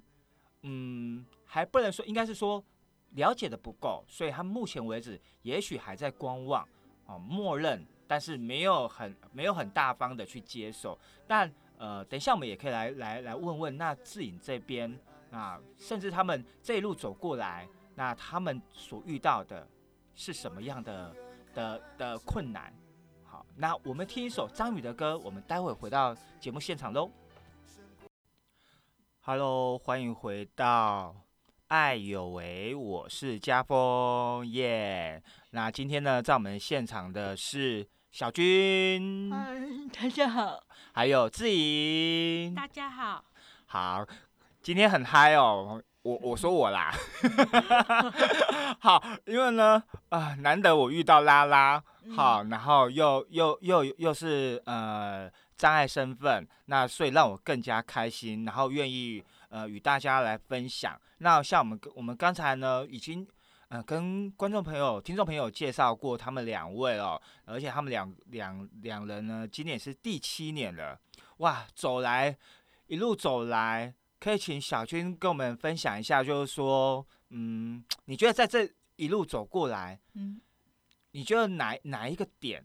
[0.61, 2.63] 嗯还不能说，应该是说
[3.11, 6.67] 了解的不够，所以他目前为止也许还在观望
[7.05, 10.97] 哦，默认，但是没有很没有很大方的去接受。
[11.27, 14.95] 但呃，等一下我们也可以来来来问问那志颖这边
[15.31, 17.67] 啊，甚至他们这一路走过来。
[17.95, 19.67] 那他们所遇到的
[20.13, 21.15] 是什么样的
[21.55, 22.71] 的的困难？
[23.23, 27.09] 好，那我们听一首张宇的歌，我们待会回到节目现场喽。
[29.21, 31.15] Hello，欢迎回到
[31.67, 35.23] 爱有为，我是家峰耶。
[35.49, 39.59] 那今天呢，在我们现场的是小军，嗨，
[39.91, 43.23] 大家好，还有志颖，大家好，
[43.67, 44.05] 好，
[44.61, 45.81] 今天很嗨哦。
[46.01, 46.91] 我我说我啦，
[48.81, 51.81] 好，因为呢，啊，难得我遇到拉拉，
[52.15, 60.99] 好，然后又又又又是呃障碍身份，那所以让我更加开心，然后愿意呃与大家来分享。
[61.19, 63.25] 那像我们我们刚才呢，已经
[63.71, 70.99] 呃跟观众朋友、听众朋友介绍过他们两位哦，而且他们两两两人呢，今年是第七年了，
[71.37, 72.37] 哇，走来
[72.87, 73.95] 一路走来。
[74.19, 80.39] 可以请小军跟我们分享一下，就是说，嗯，你觉得在这一路走过来，嗯，
[81.11, 82.63] 你觉得哪哪一个点，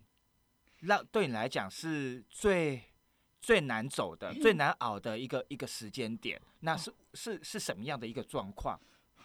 [0.81, 2.83] 让对你来讲是最
[3.41, 6.39] 最难走的、最难熬的一个一个时间点？
[6.61, 8.79] 那是是是什么样的一个状况？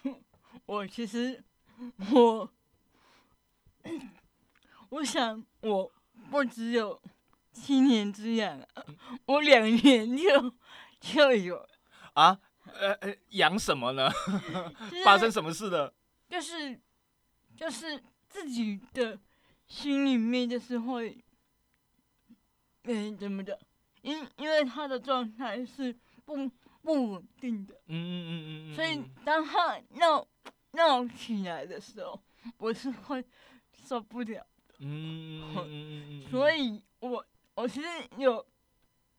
[0.64, 1.44] 我其实
[2.12, 2.50] 我
[4.90, 5.92] 我想我
[6.30, 7.00] 不只有
[7.52, 8.60] 七年之痒，
[9.26, 10.54] 我两年就
[11.00, 11.68] 就有。
[12.14, 14.10] 啊，呃呃，养什么呢？
[15.04, 15.94] 发生什么事了？
[16.28, 16.78] 就是，
[17.56, 19.18] 就是自己的
[19.66, 21.24] 心里面就是会，
[22.84, 23.58] 嗯，怎么的？
[24.02, 26.50] 因因为他的状态是不
[26.82, 30.26] 不稳定的，嗯嗯嗯嗯，所以当他闹
[30.72, 32.20] 闹起来的时候，
[32.58, 33.24] 我是会
[33.72, 38.44] 受不了的，嗯所以我我其实有，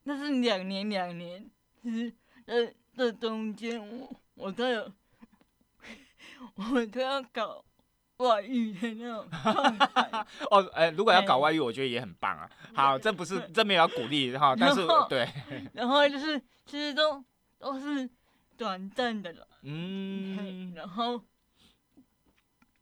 [0.04, 1.50] 那是两年两年，
[1.82, 2.14] 其实
[2.46, 2.74] 呃。
[2.96, 4.92] 这中间，我我都有，
[6.54, 7.66] 我都要搞
[8.18, 9.28] 外遇的那种。
[10.52, 12.48] 哦，哎，如果要搞外遇，我觉得也很棒啊。
[12.76, 15.28] 好，这不是这没有鼓励哈， 但是对。
[15.74, 17.26] 然后就是，其实都
[17.58, 18.08] 都是
[18.56, 19.48] 短暂的了。
[19.64, 20.72] 嗯。
[20.76, 21.20] 然后，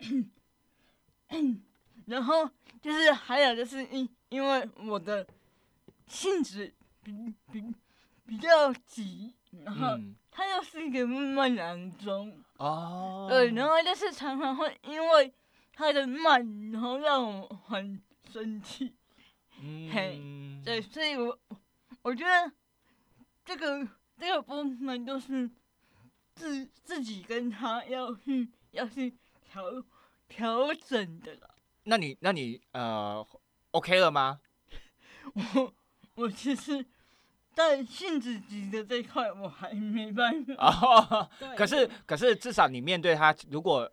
[2.06, 2.50] 然后
[2.82, 5.26] 就是还有就是因因为我的
[6.08, 7.74] 性子比比
[8.26, 9.34] 比较急。
[9.66, 10.00] 然后
[10.32, 15.34] 他又是一个慢慢郎中哦，对，然后就是常常会因为
[15.74, 18.94] 他的慢，然后让我很生气，
[19.92, 20.22] 嘿，
[20.64, 21.38] 对，所以我
[22.02, 22.50] 我觉得
[23.44, 23.86] 这个
[24.18, 25.52] 这个部分就是
[26.34, 29.70] 自自己跟他要去要去调
[30.32, 31.56] 调整的了。
[31.84, 33.26] 那你那你呃
[33.72, 34.40] ，OK 了吗？
[35.36, 35.74] 我
[36.16, 36.86] 我其实。
[37.54, 40.54] 在性子急的这一块我还没办法。
[40.56, 43.92] 哦，可是可是至少你面对他，如果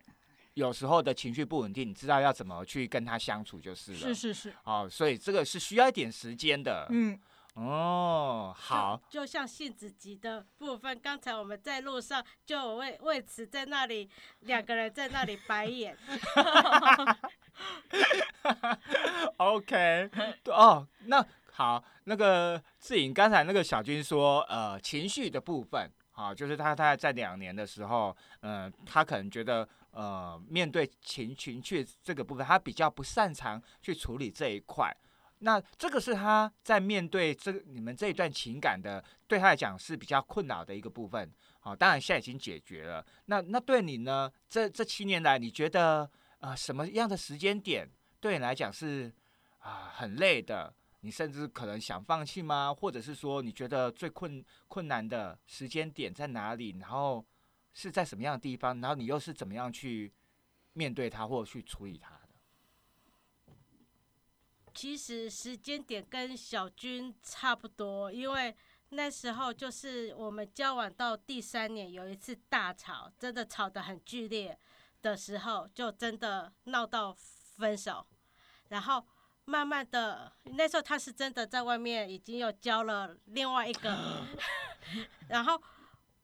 [0.54, 3.98] 有时候的情绪不稳定，你知道要怎么去跟他相处就是了。
[3.98, 4.54] 是是是。
[4.62, 6.86] 哦，所以这个是需要一点时间的。
[6.90, 7.18] 嗯。
[7.58, 9.00] 哦，好。
[9.08, 14.08] 就像性子急的部分，刚才我们在路上就为为此在那里
[14.40, 15.96] 两个人在那里白眼。
[19.38, 20.10] OK。
[20.46, 21.24] 哦，那。
[21.50, 34.96] 好，那个志颖刚才那个小军说，呃，情绪的部分，啊，就是他他在两年的时候，嗯，他可能觉得，呃，面对情情绪这个部分，他比较不擅长去处理这一块。
[35.40, 41.32] 那这个是他在面对这你们这一段情感的，对他来讲是比较困扰的一个部分。
[41.60, 43.04] 好，当然现在已经解决了。
[43.26, 44.30] 那那对你呢？
[44.48, 47.88] 这这七年来，你觉得啊，什么样的时间点
[48.20, 49.12] 对你来讲是
[49.58, 50.74] 啊很累的？
[51.02, 52.74] 你甚至可能想放弃吗？
[52.74, 56.76] 或者是说，你觉得最困困难的时间点在哪里？
[56.80, 57.24] 然后
[57.72, 58.80] 是在什么样的地方？
[58.80, 60.12] 然后你又是怎么样去
[60.72, 62.17] 面对它，或去处理它的？
[64.78, 68.56] 其实时间点跟小军差不多，因为
[68.90, 74.56] 那时候就是我们交往到第三年，有一次大吵，真的吵得很剧烈
[75.02, 77.12] 的时候，就真的闹到
[77.56, 78.06] 分手。
[78.68, 79.04] 然后
[79.46, 84.28] 慢慢的，那时候他是真的在外面已经有交了另外一个，
[85.28, 85.60] 然后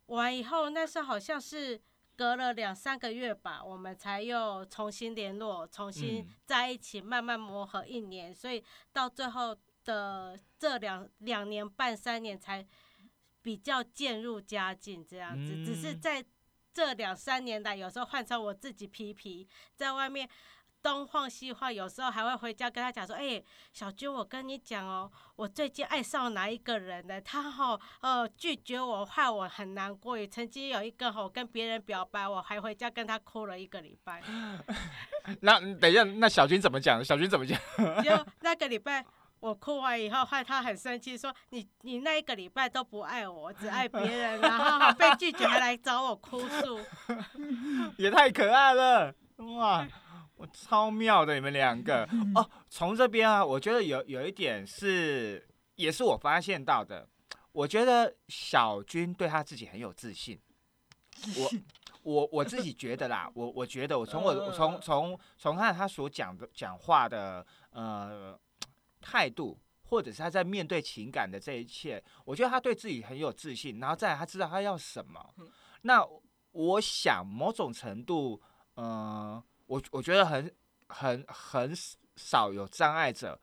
[0.06, 1.82] 完以后，那时候好像是
[2.16, 12.66] 隔了两三个月吧，我们才又重新联络，重新嗯在一起，慢慢磨合一年，所以到最后的这两两年半三年才
[13.42, 16.24] 比较渐入佳境这样子，只是嗯在
[16.72, 20.28] 这两三年来，有时候换成我自己皮皮在外面。
[20.84, 23.42] 东晃西晃，有时候还会回家跟他讲说：“哎、
[23.72, 27.18] 小军，我跟你讲哦，我最近爱上哪一个人呢？
[27.22, 30.18] 他哈呃拒绝我，害我很难过。
[30.18, 34.22] 也曾经有一个吼跟别人表白，我还回家跟他哭了一个礼拜。
[35.40, 37.02] 那等一下，那小军怎么讲？
[37.02, 37.58] 小军怎么讲？
[38.04, 39.02] 就那个礼拜
[39.40, 46.78] 我哭完以后，害他很生气，说你你那一个礼拜都不爱我，只爱别人，然后被拒绝还来找我哭诉。
[47.96, 49.88] 也太可爱了，哇！
[50.44, 52.04] 我超妙的，你们两个
[52.34, 52.50] 哦。
[52.68, 57.08] 从这边啊，我觉得有有一点是，也是我发现到的。
[57.52, 60.38] 我觉得小军对他自己很有自信。
[61.36, 61.50] 我
[62.02, 68.38] 我我自己觉得啦，我我觉得我从我我从从从看他所讲的讲话的呃
[69.00, 75.34] 态度，或者是他在面对情感的这一切，我觉得他对自己很有自信，然后再来他知道他要什么。
[75.82, 76.06] 那
[76.50, 78.42] 我想某种程度，
[78.74, 80.52] 呃，我我觉得很
[80.88, 81.72] 很很
[82.16, 83.40] 少有障碍者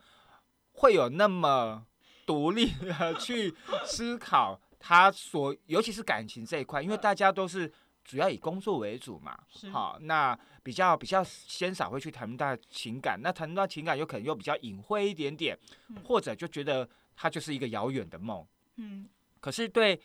[0.73, 1.85] 会有那么
[2.25, 3.53] 独立的 去
[3.85, 7.71] 思考他所，尤其是感情这一块，因为大家都是
[8.03, 9.37] 主要以工作为主嘛，
[9.71, 15.57] 好，那比较比较鲜少会去谈论到情感，那谈论到情感有可能又比较隐晦一点点，
[16.03, 18.45] 或者就觉得它就是一个遥远的梦。
[18.77, 19.07] 嗯，
[19.39, 19.99] 可是对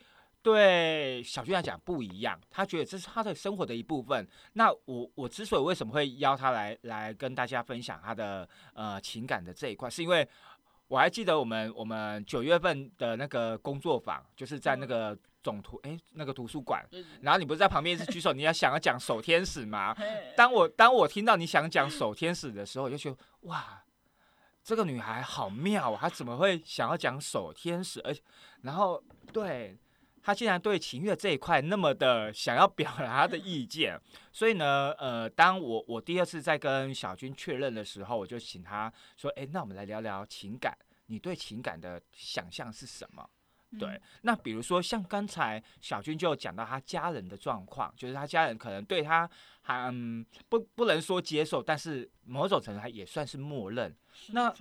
[0.46, 4.24] 对小军来讲不一样，他觉得这是他的生活的一部分。
[4.52, 10.28] 那我我之所以为什么会邀他来来跟大家分享他的呃情感的这一块，是因为
[10.86, 16.86] 我还记得我们我们九月份的那个工作坊，就是在那个总图哎、那个图书馆，
[17.22, 19.96] 然后你不是在旁边一直举手，你要想要讲守天使吗？
[20.36, 23.82] 当我当我听到你想讲守天使的时候，我就觉得哇，
[24.62, 25.98] 这个女孩好妙啊！
[26.02, 28.00] 她怎么会想要讲守天使？
[28.04, 28.22] 而且，
[28.62, 29.76] 然后对
[30.26, 33.96] 她竟然对情乐这一块那么的想要表达他的意见，
[34.32, 43.24] 所以呢，呃，当我我第二次在跟小军确认的时候，我就请他说：“哎，那我们来聊聊情感，你对情感的想象是什么？”
[43.78, 49.30] 对，那比如说像刚才小军就讲到他家人的状况，就是他家人可能对他
[49.62, 53.96] 还嗯不不能说接受，但是某种程度他也算是默认。
[54.30, 54.52] 那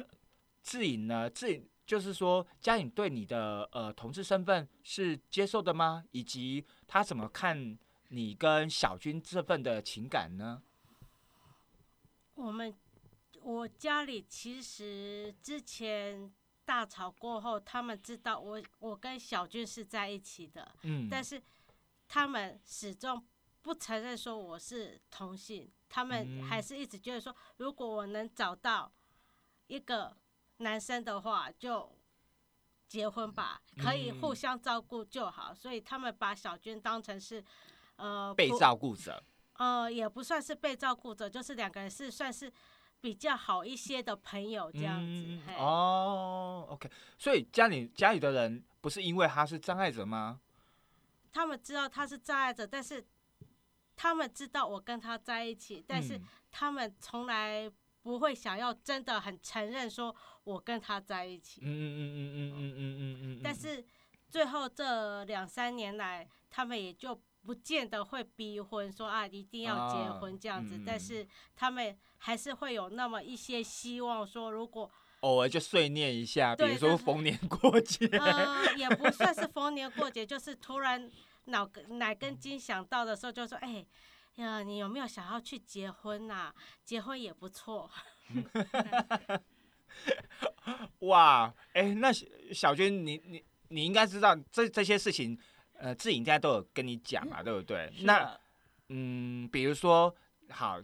[0.61, 1.27] 志颖呢？
[1.27, 6.03] 志颖就是说，家颖对你的呃同志身份是接受的吗？
[6.11, 7.77] 以及他怎么看
[8.09, 10.63] 你跟小军这份的情感呢？
[12.33, 12.75] 我们
[13.41, 16.33] 我家里其实之前
[16.65, 21.41] 大吵过后，他们知道我我跟小军是在一起的，嗯，但是
[22.07, 23.23] 他们始终
[23.61, 28.91] 不承认说我是同性，他们嗯还是一直觉得说，如果我能找到
[29.67, 30.17] 一个
[30.57, 31.91] 男生的话，就
[32.87, 35.53] 结婚吧，可以互嗯相照顾就好。
[35.53, 37.43] 所以他们把小娟当成是
[37.97, 39.21] 呃被照顾者。
[39.57, 42.51] 呃，也不算是被照顾者，就是两个人是算是
[42.99, 45.05] 比较好一些的朋友这样子。
[45.05, 50.41] 嗯哦，OK，所以家里家里的人不是因为他是障碍者吗？
[51.31, 53.05] 他们知道他是障碍者，但是
[53.95, 57.71] 他们知道我跟他在一起，但是嗯他们从来
[58.05, 61.59] 不会想要真的很承认说我跟他在一起。
[61.63, 63.83] 嗯嗯嗯嗯嗯嗯嗯嗯嗯，但是
[64.29, 74.87] 最后这两三年来，他们也就不见得会逼婚，说啊一定要结啊婚这样子，嗯但是他们还是会有那么一些希望，说如果
[75.21, 78.05] 偶尔就碎念一下，比如说逢年过节。
[78.19, 81.09] 呃，也不算是逢年过节，就是突然
[81.45, 83.83] 脑根哪根筋想到的时候，就说：“哎、
[84.35, 87.89] 呀，你有没有想要去结婚呐、结婚也不错。
[90.99, 95.37] 哇，哎、那小小娟，你你你应该知道这这些事情，
[95.73, 97.91] 呃，志颖应该都有跟你讲嘛，对不对？
[98.03, 98.39] 那啊
[98.89, 100.13] 嗯，比如说，
[100.49, 100.81] 好，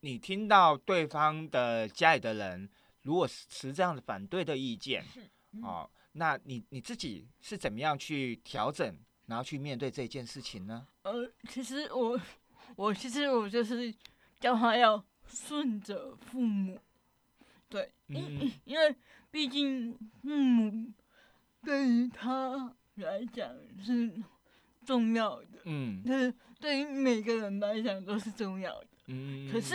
[0.00, 2.68] 你听到对方的家里的人
[3.02, 5.04] 如果持这样的反对的意见，
[5.62, 8.96] 哦，那你你自己是怎么样去调整，
[9.32, 10.86] 然后去面对这件事情呢？
[11.04, 12.20] 呃，其实我
[12.76, 13.90] 我其实我就是
[14.38, 16.78] 叫他要顺着父母，
[17.66, 18.94] 对，因、嗯因为
[19.30, 20.92] 毕竟父母
[21.62, 23.48] 对于他来讲
[23.82, 24.12] 是
[24.84, 28.88] 重要的，嗯就是对于每个人来讲都是重要的。
[29.06, 29.74] 嗯，可是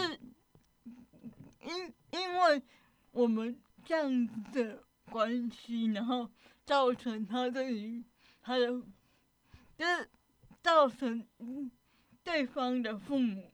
[1.64, 2.62] 因因为
[3.10, 6.30] 我们这样子的关系，然后
[6.64, 8.03] 造成他对于
[8.43, 8.68] 他的，
[9.78, 10.10] 就是
[10.62, 11.70] 造成嗯
[12.24, 13.52] 对方的父母，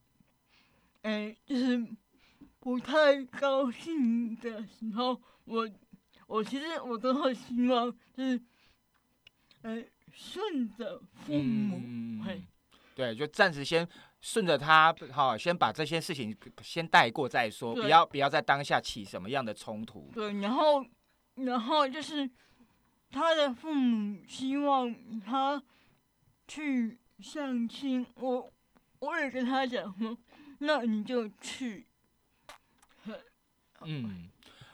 [1.02, 1.86] 哎、就是
[2.60, 5.70] 不太高兴的时候，我
[6.28, 8.42] 我其实我都会希望就是，
[9.62, 12.48] 呃，顺着父母，嗯，
[12.96, 13.88] 对，就暂时先
[14.22, 20.10] 顺着他，好，先把这些事情先带过再说，不要不要在当下起什么样的冲突。
[20.14, 20.86] 对，然后
[21.36, 22.30] 然后就是
[23.12, 25.62] 他的父母希望他
[26.48, 28.52] 去相亲，我
[29.00, 30.18] 我也跟他讲说，
[30.60, 31.86] 那你就去，
[33.82, 34.30] 嗯，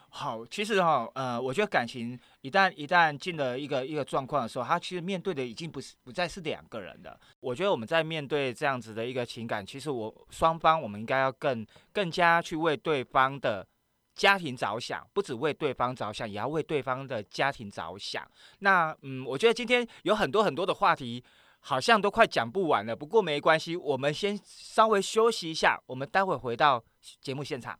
[0.08, 7.18] 好，其实哈、呃，我觉得感情一旦一旦进了一个一个状况的时候，他其实面对的已经不是不再是两个人了。
[7.40, 13.66] 我觉得我们在面对这样子的一个情感，其实我双方我们应该要更更加去为对方的
[14.14, 18.28] 家庭着想，不只为对方着想，也要为对方的家庭着想。
[18.60, 21.24] 那嗯，我觉得今天有很多很多的话题。
[21.60, 26.82] 好像都快讲不完了，不过没关系，我们先稍微休息一下，我们待会回到
[27.20, 27.78] 节目现场。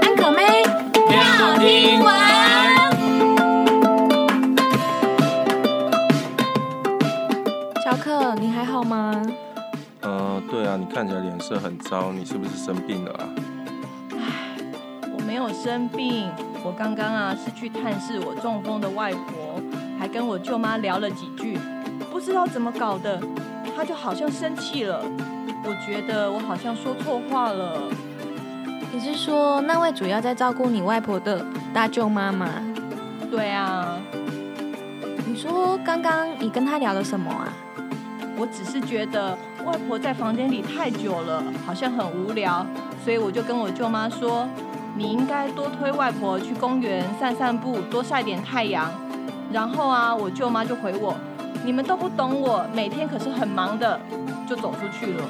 [0.00, 0.62] 安可妹，
[1.10, 2.14] 要听完。
[7.84, 9.20] 小可，你还好吗？
[10.02, 13.28] 呃，对啊，你看起来脸色很糟，你是不是生病了啊？
[15.44, 16.30] 我生病，
[16.64, 19.60] 我刚刚啊是去探视我中风的外婆，
[19.98, 21.58] 还跟我舅妈聊了几句，
[22.10, 23.20] 不知道怎么搞的，
[23.76, 25.04] 她就好像生气了。
[25.64, 27.82] 我觉得我好像说错话了。
[28.90, 32.48] 你是说那位主要在照顾你外婆的大舅妈吗？
[33.30, 34.00] 对啊，
[35.26, 37.52] 你说刚刚你跟她聊了什么啊？
[38.38, 39.36] 我只是觉得
[39.66, 42.64] 外婆在房间里太久了，好像很无聊，
[43.04, 44.48] 所以我就跟我舅妈说，
[44.96, 48.90] 你应该多推外婆去公园散散步，多晒点太阳。
[49.52, 51.14] 然后啊，我舅妈就回我，
[51.64, 54.00] 你们都不懂我，每天可是很忙的，
[54.48, 55.24] 就走出去了。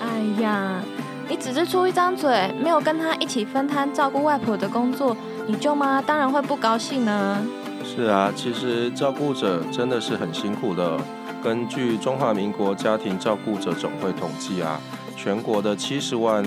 [0.00, 0.80] 哎呀，
[1.28, 5.16] 你只是出一张嘴，没有跟她一起分摊照顾外婆的工作，
[5.46, 7.38] 你舅妈当然会不高兴呢。
[7.84, 10.98] 是啊，其实照顾者真的是很辛苦的。
[11.42, 14.80] 根据中华民国家庭照顾者总会统计啊，
[15.16, 16.44] 全国的七十万，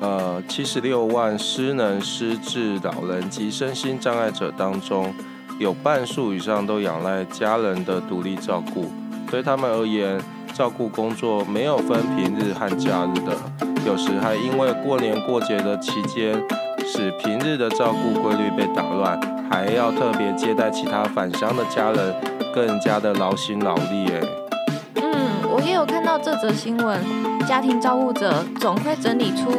[0.00, 5.12] 呃，七十六万失能、失智老人及身心障碍者当中，
[5.58, 8.90] 有半数以上都仰赖家人的独立照顾。
[9.30, 10.20] 对他们而言，
[10.52, 13.34] 照顾工作没有分平日和假日的，
[13.86, 16.34] 有时还因为过年过节的期间，
[16.84, 19.18] 使平日的照顾规律被打乱，
[19.50, 22.14] 还要特别接待其他返乡的家人，
[22.54, 24.20] 更加的劳心劳力哎。
[24.96, 27.02] 嗯，我也有看到这则新闻，
[27.48, 29.50] 家庭照顾者总会整理出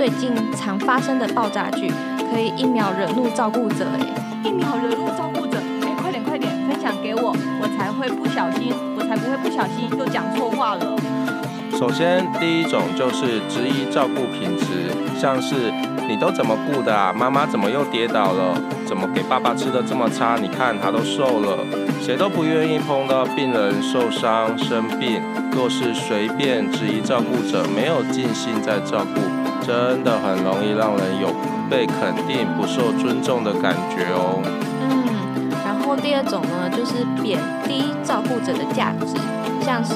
[0.00, 1.92] 最近常发生的爆炸剧，
[2.32, 4.00] 可以一秒惹怒照顾者哎。
[4.42, 10.96] 一秒惹怒照顾者，哎，快点快点分享给我，我才会不小心，我才不会不小心又讲错话了。
[11.78, 14.90] 首先，第一种就是质疑照顾品质，
[15.20, 15.70] 像是
[16.08, 17.12] 你都怎么顾的啊？
[17.12, 18.58] 妈妈怎么又跌倒了？
[18.86, 20.38] 怎么给爸爸吃的这么差？
[20.40, 21.58] 你看他都瘦了。
[22.00, 25.20] 谁都不愿意碰到病人受伤生病，
[25.52, 29.20] 若是随便质疑照顾者没有尽心在照顾，
[29.62, 31.28] 真的很容易让人有
[31.70, 34.42] 被肯定、不受尊重的感觉哦。
[34.82, 39.14] 嗯，然后第二种呢，就是贬低照顾者的价值，
[39.64, 39.94] 像是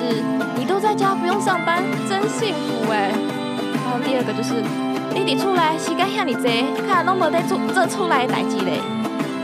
[0.57, 3.11] 你都在家不用上班，真幸福哎。
[3.85, 4.55] 还有第二个就是
[5.15, 8.81] 你伫厝内时间遐尼济，看拢无在做这出来代志嘞。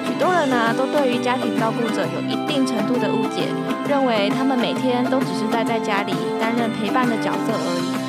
[0.06, 3.48] 许多人呢、都对于家庭照顾者有一定程度的误解，
[3.88, 7.99] 认为他们每天都只是待在家里担任陪伴的角色而已。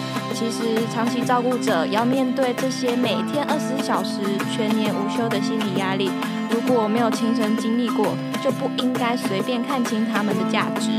[0.41, 4.21] 其实，长期照顾者要面对这些每天二十小时、
[4.51, 6.09] 全年无休的心理压力，
[6.49, 10.89] 如果没有亲身经历过，就不应该随便看清他们的价值。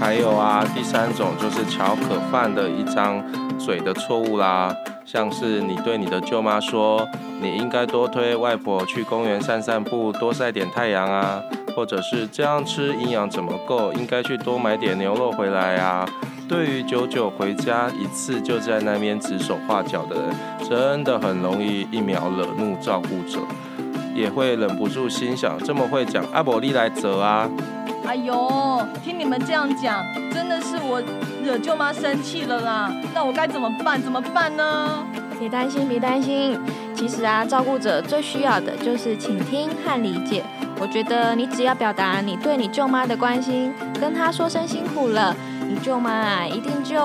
[0.00, 3.22] 还有啊，第三种就是乔可犯的一张
[3.58, 4.74] 嘴的错误啦，
[5.04, 7.06] 像是你对你的舅妈说，
[7.42, 11.42] 你应该多推外婆去公园散散步，多晒点太阳啊，
[11.76, 16.08] 或者是这样吃营养怎么够，应该去多买点牛肉回来啊。
[16.48, 20.34] 对于久久回家一次就在那边指手画脚的人，
[20.68, 23.38] 真的很容易一秒惹怒照顾者，
[24.14, 27.48] 也会忍不住心想，这么会讲，阿伯利来责啊。
[28.06, 31.02] 哎呦，听你们这样讲，真的是我
[31.44, 34.00] 惹舅妈生气了啦，那我该怎么办？
[34.00, 35.06] 怎么办呢？
[35.38, 36.58] 别担心，别担心。
[36.94, 40.42] 其实啊，照顾者最需要的就是倾听和理解。
[40.80, 45.36] 我觉得你只要表达你对你舅妈的关心，跟她说声辛苦了，
[45.68, 46.98] 你舅妈啊一定就……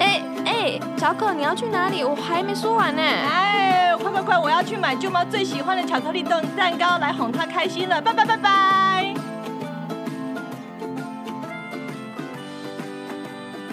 [0.00, 2.02] 哎哎，小可你要去哪里？
[2.02, 3.02] 我还没说完呢。
[3.02, 8.00] 哎，快快快，我要去买舅妈最喜欢的巧克力蛋蛋糕来哄她开心了。
[8.00, 9.14] 拜拜拜拜。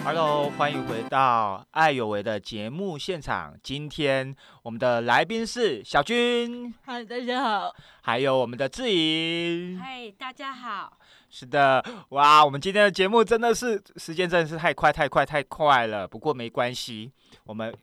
[0.04, 3.54] Hello，欢迎回到爱有为的节目现场。
[3.62, 7.74] 今天我们的来宾是小军，嗨，大家好。
[8.02, 9.80] 还有我们的志颖。
[9.80, 10.92] 嗨，大家好。
[11.36, 16.06] 是的，哇，我们今天的节目真的是时间真的是太快太快太快了。
[16.06, 17.10] 不过没关系，
[17.42, 17.76] 我们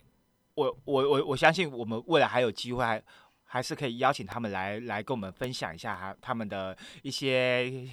[0.56, 3.04] 我我我我相信我们未来还有机会还
[3.44, 7.90] 还是可以邀请他们来来跟我们分享一下他他们的一些。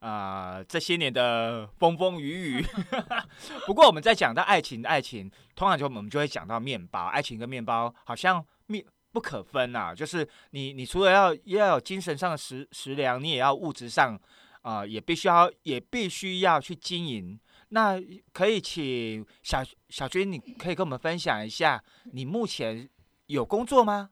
[0.00, 2.64] 呃，这些年的风风雨雨，
[3.66, 9.94] 不过我们在讲到爱情，爱情通常就我们就会讲到面包，爱情跟面包好像面不可分呐、啊。
[9.96, 14.16] 就是你你除了要要有精神上的食食粮，你也要物质上，
[14.62, 17.38] 啊、呃，也必须要也必须要去经营。
[17.70, 18.00] 那
[18.32, 21.82] 可以请小小军，你可以跟我们分享一下，
[22.12, 22.88] 你目前
[23.26, 24.10] 有工作吗？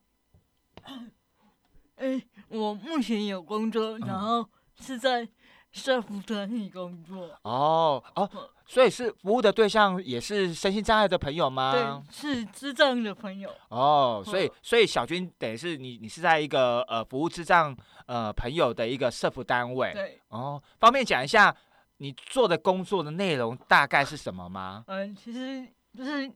[1.96, 4.48] 哎、欸，我目前有工作，然后
[4.80, 5.28] 是在。
[5.72, 8.30] 社服团里工作哦哦，
[8.66, 12.02] 所以是服务的对象也是身心障碍的朋友吗？
[12.10, 13.50] 对，是智障的朋友。
[13.68, 19.92] 哦，所以所以小军等于是你你是在一个呃服务智障呃朋友的一个社服单位。
[19.92, 20.20] 对。
[20.28, 21.54] 哦，方便讲一下
[21.98, 24.84] 你做的工作的内容大概是什么吗？
[24.88, 26.30] 嗯，其实就是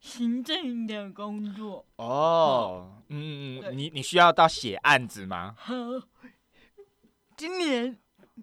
[0.00, 1.86] 行政的工作。
[1.96, 5.54] 哦，嗯嗯，你你需要到写案子吗？
[7.36, 7.98] 今年。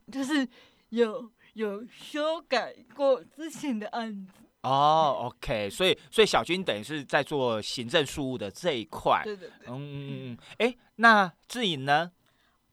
[0.10, 0.48] 就是
[0.88, 4.32] 有有修改过之前的案子
[4.62, 12.12] 哦，OK，所以所以小军等于是在做行政事务的这一块，对对对，嗯嗯嗯，哎，那志颖呢？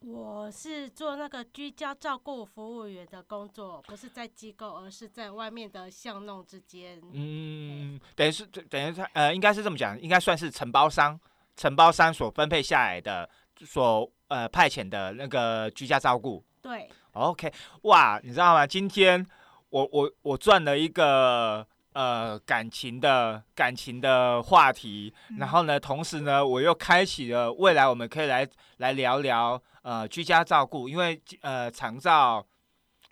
[0.01, 7.01] 我是做那个居家照顾服务员的工作，不是在机构，而是在外面的巷弄之间。
[7.13, 11.19] 嗯，等于是等于他呃，应该是这么讲，应该算是承包商
[11.57, 13.29] 承包商所分配下来的，
[13.65, 16.45] 所呃派遣的那个居家照顾。
[16.63, 16.89] 对。
[17.19, 17.53] OK，
[17.83, 18.67] 哇，你知道吗？
[18.67, 19.27] 今天
[19.71, 25.39] 我我我赚了一个呃感情的感情的话题，嗯。
[25.39, 32.47] 然后呢，同时呢，我又开启了未来我们可以来来聊聊呃居家照顾，因为呃长照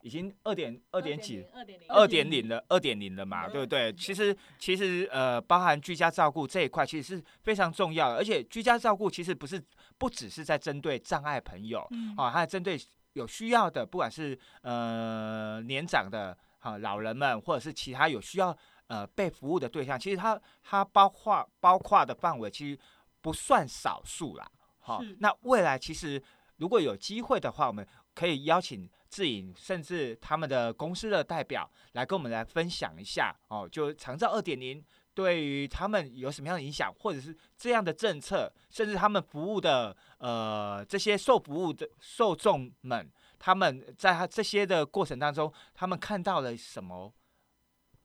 [0.02, 2.48] 已经二点二点几二点零二点零。
[2.48, 3.92] 了二点零了嘛，对不对？
[3.94, 9.60] 其实其实呃包含居家照顾这一块其实是非常重要的，而且居家照顾其实不是
[9.98, 12.14] 不只是在针对障碍朋友嗯。
[12.16, 12.78] 啊，还针对。
[13.16, 18.56] 有需要的，不管是呃年长的哈老人们，或者是其他有需要
[18.88, 22.78] 呃被服务的对象，其实它它包括包括的范围其实
[23.22, 24.46] 不算少数啦。
[24.78, 26.22] 好，那未来其实
[26.58, 34.84] 如果有机会的话，我们可以邀请志颖，甚至他们的公司的代表来跟我们来分享一下哦，就长照二点零
[35.16, 47.14] 对于他们有什么样的影响，或者是这样的政策，甚至他们服务的呃这些受服务的受众们，他们在他这些的过程当中，他们看到了什么？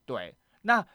[0.05, 0.87] 对，那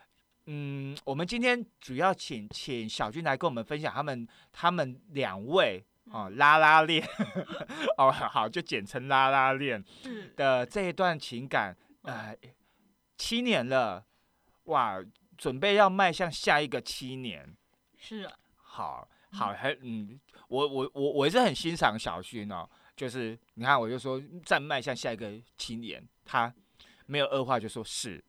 [0.47, 7.07] 嗯，我们今天主要请请小军来跟我们分享他们他们两位哦拉拉链
[7.99, 9.85] 哦好就简称拉拉链
[10.35, 12.35] 的这一段情感，呃，
[13.19, 14.07] 七年了，
[14.65, 14.99] 哇！
[15.37, 17.57] 准备要迈向下一个七年，
[17.99, 20.19] 是啊，好好还嗯，
[20.49, 26.53] 我我我我是很欣赏小勋哦，就是你看我就说再迈向下一个七年，他
[27.07, 28.23] 没有二话就说是，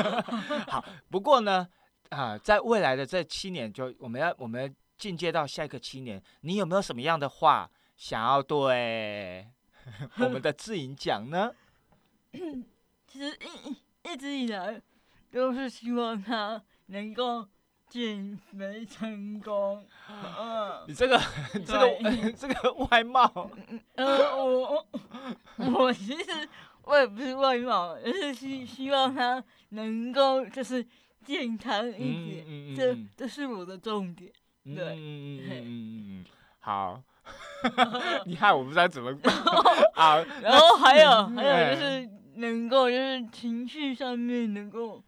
[0.68, 1.68] 好，不过呢
[2.10, 9.46] 啊，在未来的这七年，就我们要我们进阶到下一个七年，你有没有什么样的话想要对
[10.18, 11.52] 我们的志颖讲呢？
[13.06, 13.38] 其实
[14.04, 14.80] 一一直以来。
[15.30, 17.46] 都是希望他能够
[17.88, 19.84] 减肥成功。
[20.08, 21.20] 嗯，你这个
[21.66, 23.50] 这个 这个外貌，
[23.94, 24.86] 呃，我
[25.58, 26.48] 我其实
[26.82, 30.84] 我也不是外貌，而是希希望他能够就是
[31.24, 31.92] 健康一
[32.30, 34.30] 点，嗯嗯、这这是我的重点。
[34.64, 36.24] 对，嗯嗯嗯嗯嗯，
[36.60, 37.02] 好。
[38.24, 39.10] 你害我不知道怎么
[39.94, 45.02] 啊，然后还有还有就是能够就是情绪上面能够。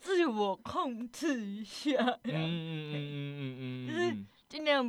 [0.00, 1.94] 自我控制一下，
[2.24, 4.84] 嗯嗯嗯嗯嗯嗯， 就是尽量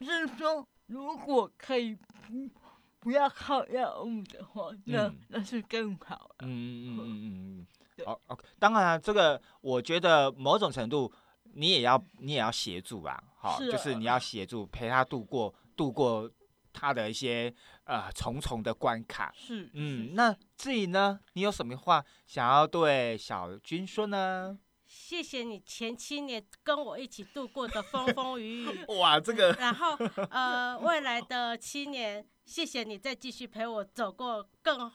[0.00, 2.50] 就是说，如果可以不
[2.98, 6.30] 不要靠药物的话，那、嗯、那是更好。
[6.40, 7.24] 嗯嗯嗯嗯
[7.60, 7.66] 嗯，
[7.96, 8.04] 对。
[8.06, 11.10] 哦哦，当然啊、这个我觉得某种程度
[11.52, 13.72] 你也要你也要协助吧，好、是啊。
[13.72, 16.30] 就是你要协助陪他度过度过
[16.72, 17.54] 他的一些
[17.84, 19.32] 呃重重的关卡。
[19.36, 24.58] 是，嗯，那至于呢，你有什么话想要对小军说呢？
[24.86, 28.84] 谢谢你前七年跟我一起度过的风风雨雨。
[29.00, 29.96] 哇，这个然后
[30.30, 34.90] 呃，未来的七年，谢谢你再继续陪我走过更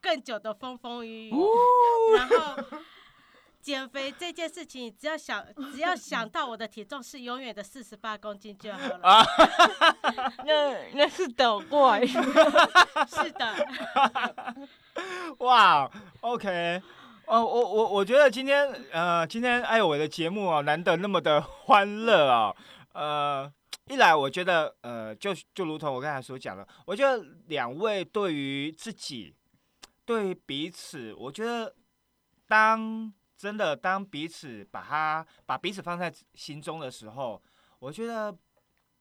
[0.00, 1.34] 更久的风风雨雨。
[2.16, 2.62] 然后
[3.66, 5.44] 减肥 这件事情，只要想
[5.74, 9.00] 只要想到我的体重是永远的四十八公斤就好了。
[9.02, 9.26] 啊。
[10.46, 13.66] 那那是倒怪，是的，
[15.38, 15.90] 哇
[16.20, 16.80] ，OK，
[17.26, 22.56] 哦，我我我觉得今天呃，今天艾伟的节目哦，难得那么的欢乐哦，
[22.92, 23.52] 呃，
[23.88, 29.34] 一来我觉得呃，就就如同我刚才所讲的，我觉得两位对于自己，
[30.04, 31.74] 对于彼此，我觉得
[32.46, 37.42] 当真的当彼此把他把彼此放在心中的时候，
[37.78, 38.36] 我觉得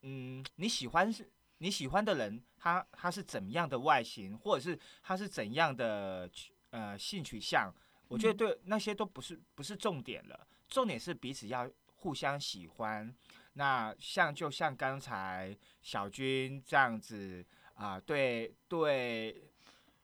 [0.02, 6.30] 嗯，你喜欢是你喜欢的人，他他是怎么样的外形，或者是他是怎样的
[6.72, 7.74] 呃性取向，
[8.08, 13.16] 我觉得对那些都不是不是重点了，重点是彼此要互相喜欢。
[13.54, 19.50] 那像就像刚才小军这样子啊、对对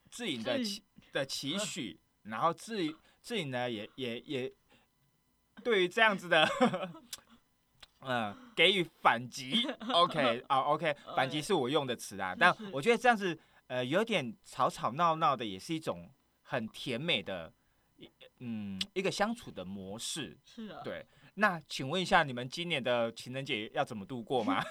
[0.09, 4.51] 志颖的期的期许，然后志颖志颖呢也也也
[5.63, 6.47] 对于这样子的。
[8.01, 9.63] 嗯， 给予反击，
[9.93, 16.11] OK 啊，OK， 反击是我用的词啊，但我觉得这样子，呃，有点吵吵闹闹的，也是一种
[16.41, 17.53] 很甜美的，
[18.39, 20.35] 嗯，一个相处的模式。
[20.43, 21.05] 是啊，对，
[21.35, 24.63] 那请问一下，你们今年的情人节要怎么度过吗？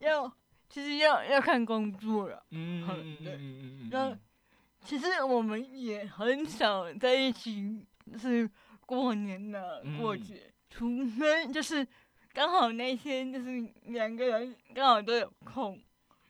[0.00, 0.36] 要
[0.68, 2.44] 其实要要看工作了。
[2.50, 4.20] 嗯好嗯嗯对嗯嗯嗯
[4.84, 8.48] 其实我们也很少在一起，就是
[8.84, 11.86] 过年了、过嗯节，除非就是
[12.34, 15.80] 刚好那天就是两个人刚好都有空，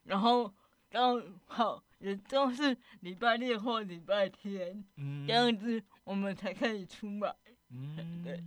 [0.05, 0.53] 然后
[0.89, 7.35] 刚好也都是礼拜六或礼拜天，嗯这样子我们才可以出来。
[7.71, 8.43] 嗯，对。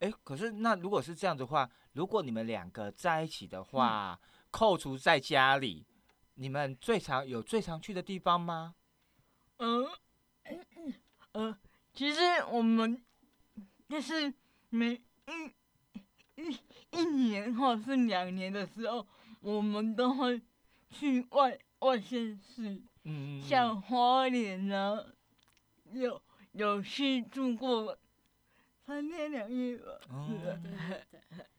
[0.00, 4.20] 哎，可是那如果是这样的话，如果你们两个在一起的话，
[4.50, 5.86] 扣除在家里，
[6.34, 8.74] 你们最常有最常去的地方吗？
[9.62, 9.86] 嗯，
[11.32, 11.58] 呃，
[11.92, 12.98] 其实我们
[13.88, 14.32] 就是
[14.70, 16.58] 每一一
[16.92, 19.06] 一年或者是两年的时候，
[19.40, 20.40] 我们都会
[20.88, 25.04] 去外外县市，嗯，像花莲啊，
[25.92, 26.20] 有
[26.52, 27.98] 有去住过
[28.86, 30.00] 三天两夜吧。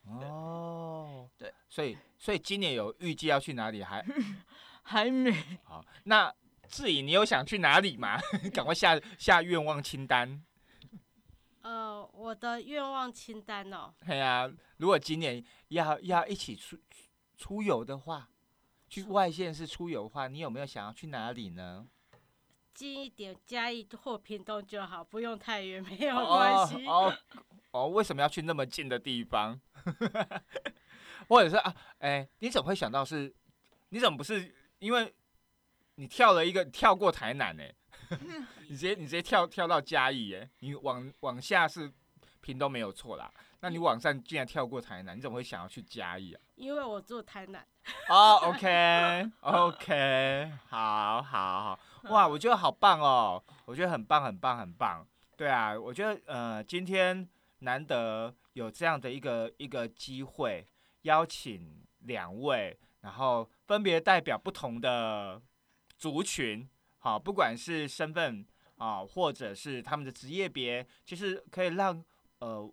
[0.08, 4.04] 哦，对，所以所以今年有预计要去哪里还？
[4.84, 5.32] 还没。
[5.64, 6.34] 好，那
[6.72, 8.17] 志颖，你有想去哪里吗？
[8.53, 10.41] 赶快下下愿望清单。
[11.61, 16.78] 呃，我的愿望清单哦，哎呀、如果今年要要一起出
[17.38, 18.30] 出游的话，
[18.89, 21.86] 去外县市出游的话，你有没有想要去哪里呢？
[22.74, 26.88] 近一点嘉义或屏东就好，不用太远，没有关系。
[26.88, 27.17] 哦哦
[27.72, 29.59] 哦，为什么要去那么近的地方？
[31.28, 33.34] 或者是啊，哎、你怎么会想到是？
[33.89, 35.13] 你怎么不是因为
[35.96, 37.64] 你跳了一个跳过台南 呢、
[38.68, 41.92] 你直接你直接跳跳到嘉义耶、你往往下是
[42.42, 46.42] 屏东没有错啦，那你往上竟然跳过台南，你怎么会想要去嘉义啊？
[46.56, 47.66] 因为我住台南。
[48.10, 48.36] 哦
[49.42, 51.80] ，OK，OK， 好好好，
[52.10, 55.06] 哇，我觉得好棒哦，我觉得很棒，很棒，很棒。
[55.36, 57.28] 对啊，我觉得呃，今天
[57.60, 60.68] 难得有这样的一个一个机会，
[61.04, 65.42] 邀请两位，然后分别代表不同的
[66.02, 68.43] 族群，好，不管是身份
[68.78, 72.04] 啊，或者是他们的职业别，其实可以让
[72.39, 72.68] 呃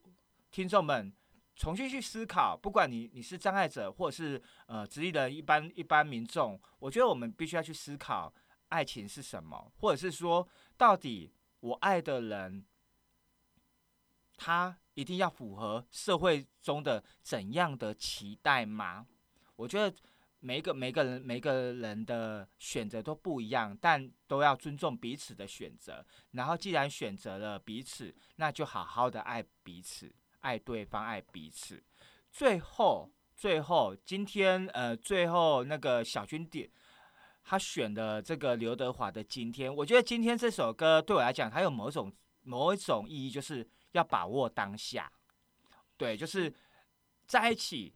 [0.50, 1.12] 听众们
[1.54, 8.32] 重新去思考，不管你你是障碍者，或者是呃直立的一般一般民众，我觉得我们必须要去思考
[8.70, 10.48] 爱情是什么，或者是说
[10.78, 12.64] 到底我爱的人，
[14.38, 19.06] 他一定要符合社会中的怎样的期待吗？
[19.56, 19.94] 我觉得
[20.40, 26.04] 每个每个人每个人的选择都不一样，但都要尊重彼此的选择。
[26.32, 30.14] 然后既然选择了彼此，那就好好的爱彼此。
[30.40, 31.82] 爱对方，爱彼此。
[32.30, 36.70] 最后，最后，今天呃，最后那个小军点
[37.42, 45.10] 他选的这个刘德华的《今天》，我觉得今天这首歌对我来讲，它有某种某一种意义，就是要把握当下。
[45.96, 46.54] 对，就是
[47.26, 47.92] 在一起，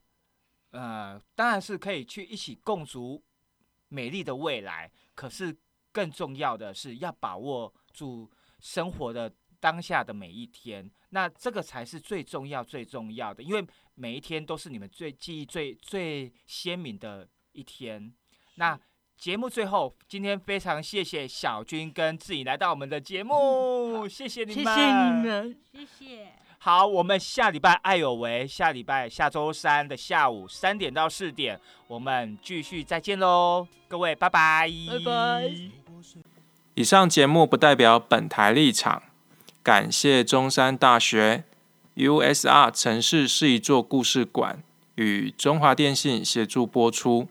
[0.73, 3.23] 呃，当然是可以去一起共筑
[3.89, 5.57] 美丽的未来，可是
[5.93, 13.65] 更重要的是要把握住生活的当下的每一天，那这个才是最重要、最重要的，因为
[13.95, 18.13] 每一天都是你们最记忆最最鲜明的一天。
[18.57, 18.79] 那
[19.17, 26.33] 节目最后，今天非常谢谢小军跟志颖来到我们的节目，谢谢你们，谢谢你们，谢谢。
[26.65, 31.59] 好，我们下礼拜爱有为，下礼拜下周三的下午三点到四点，
[31.89, 35.53] 我们继续再见喽，各位，拜拜，拜拜。
[36.75, 39.03] 以上节目不代表本台立场，
[39.65, 41.43] 感谢中山大学
[41.97, 44.63] USR 城市是一座故事馆
[44.95, 47.27] 与中华电信协助播出。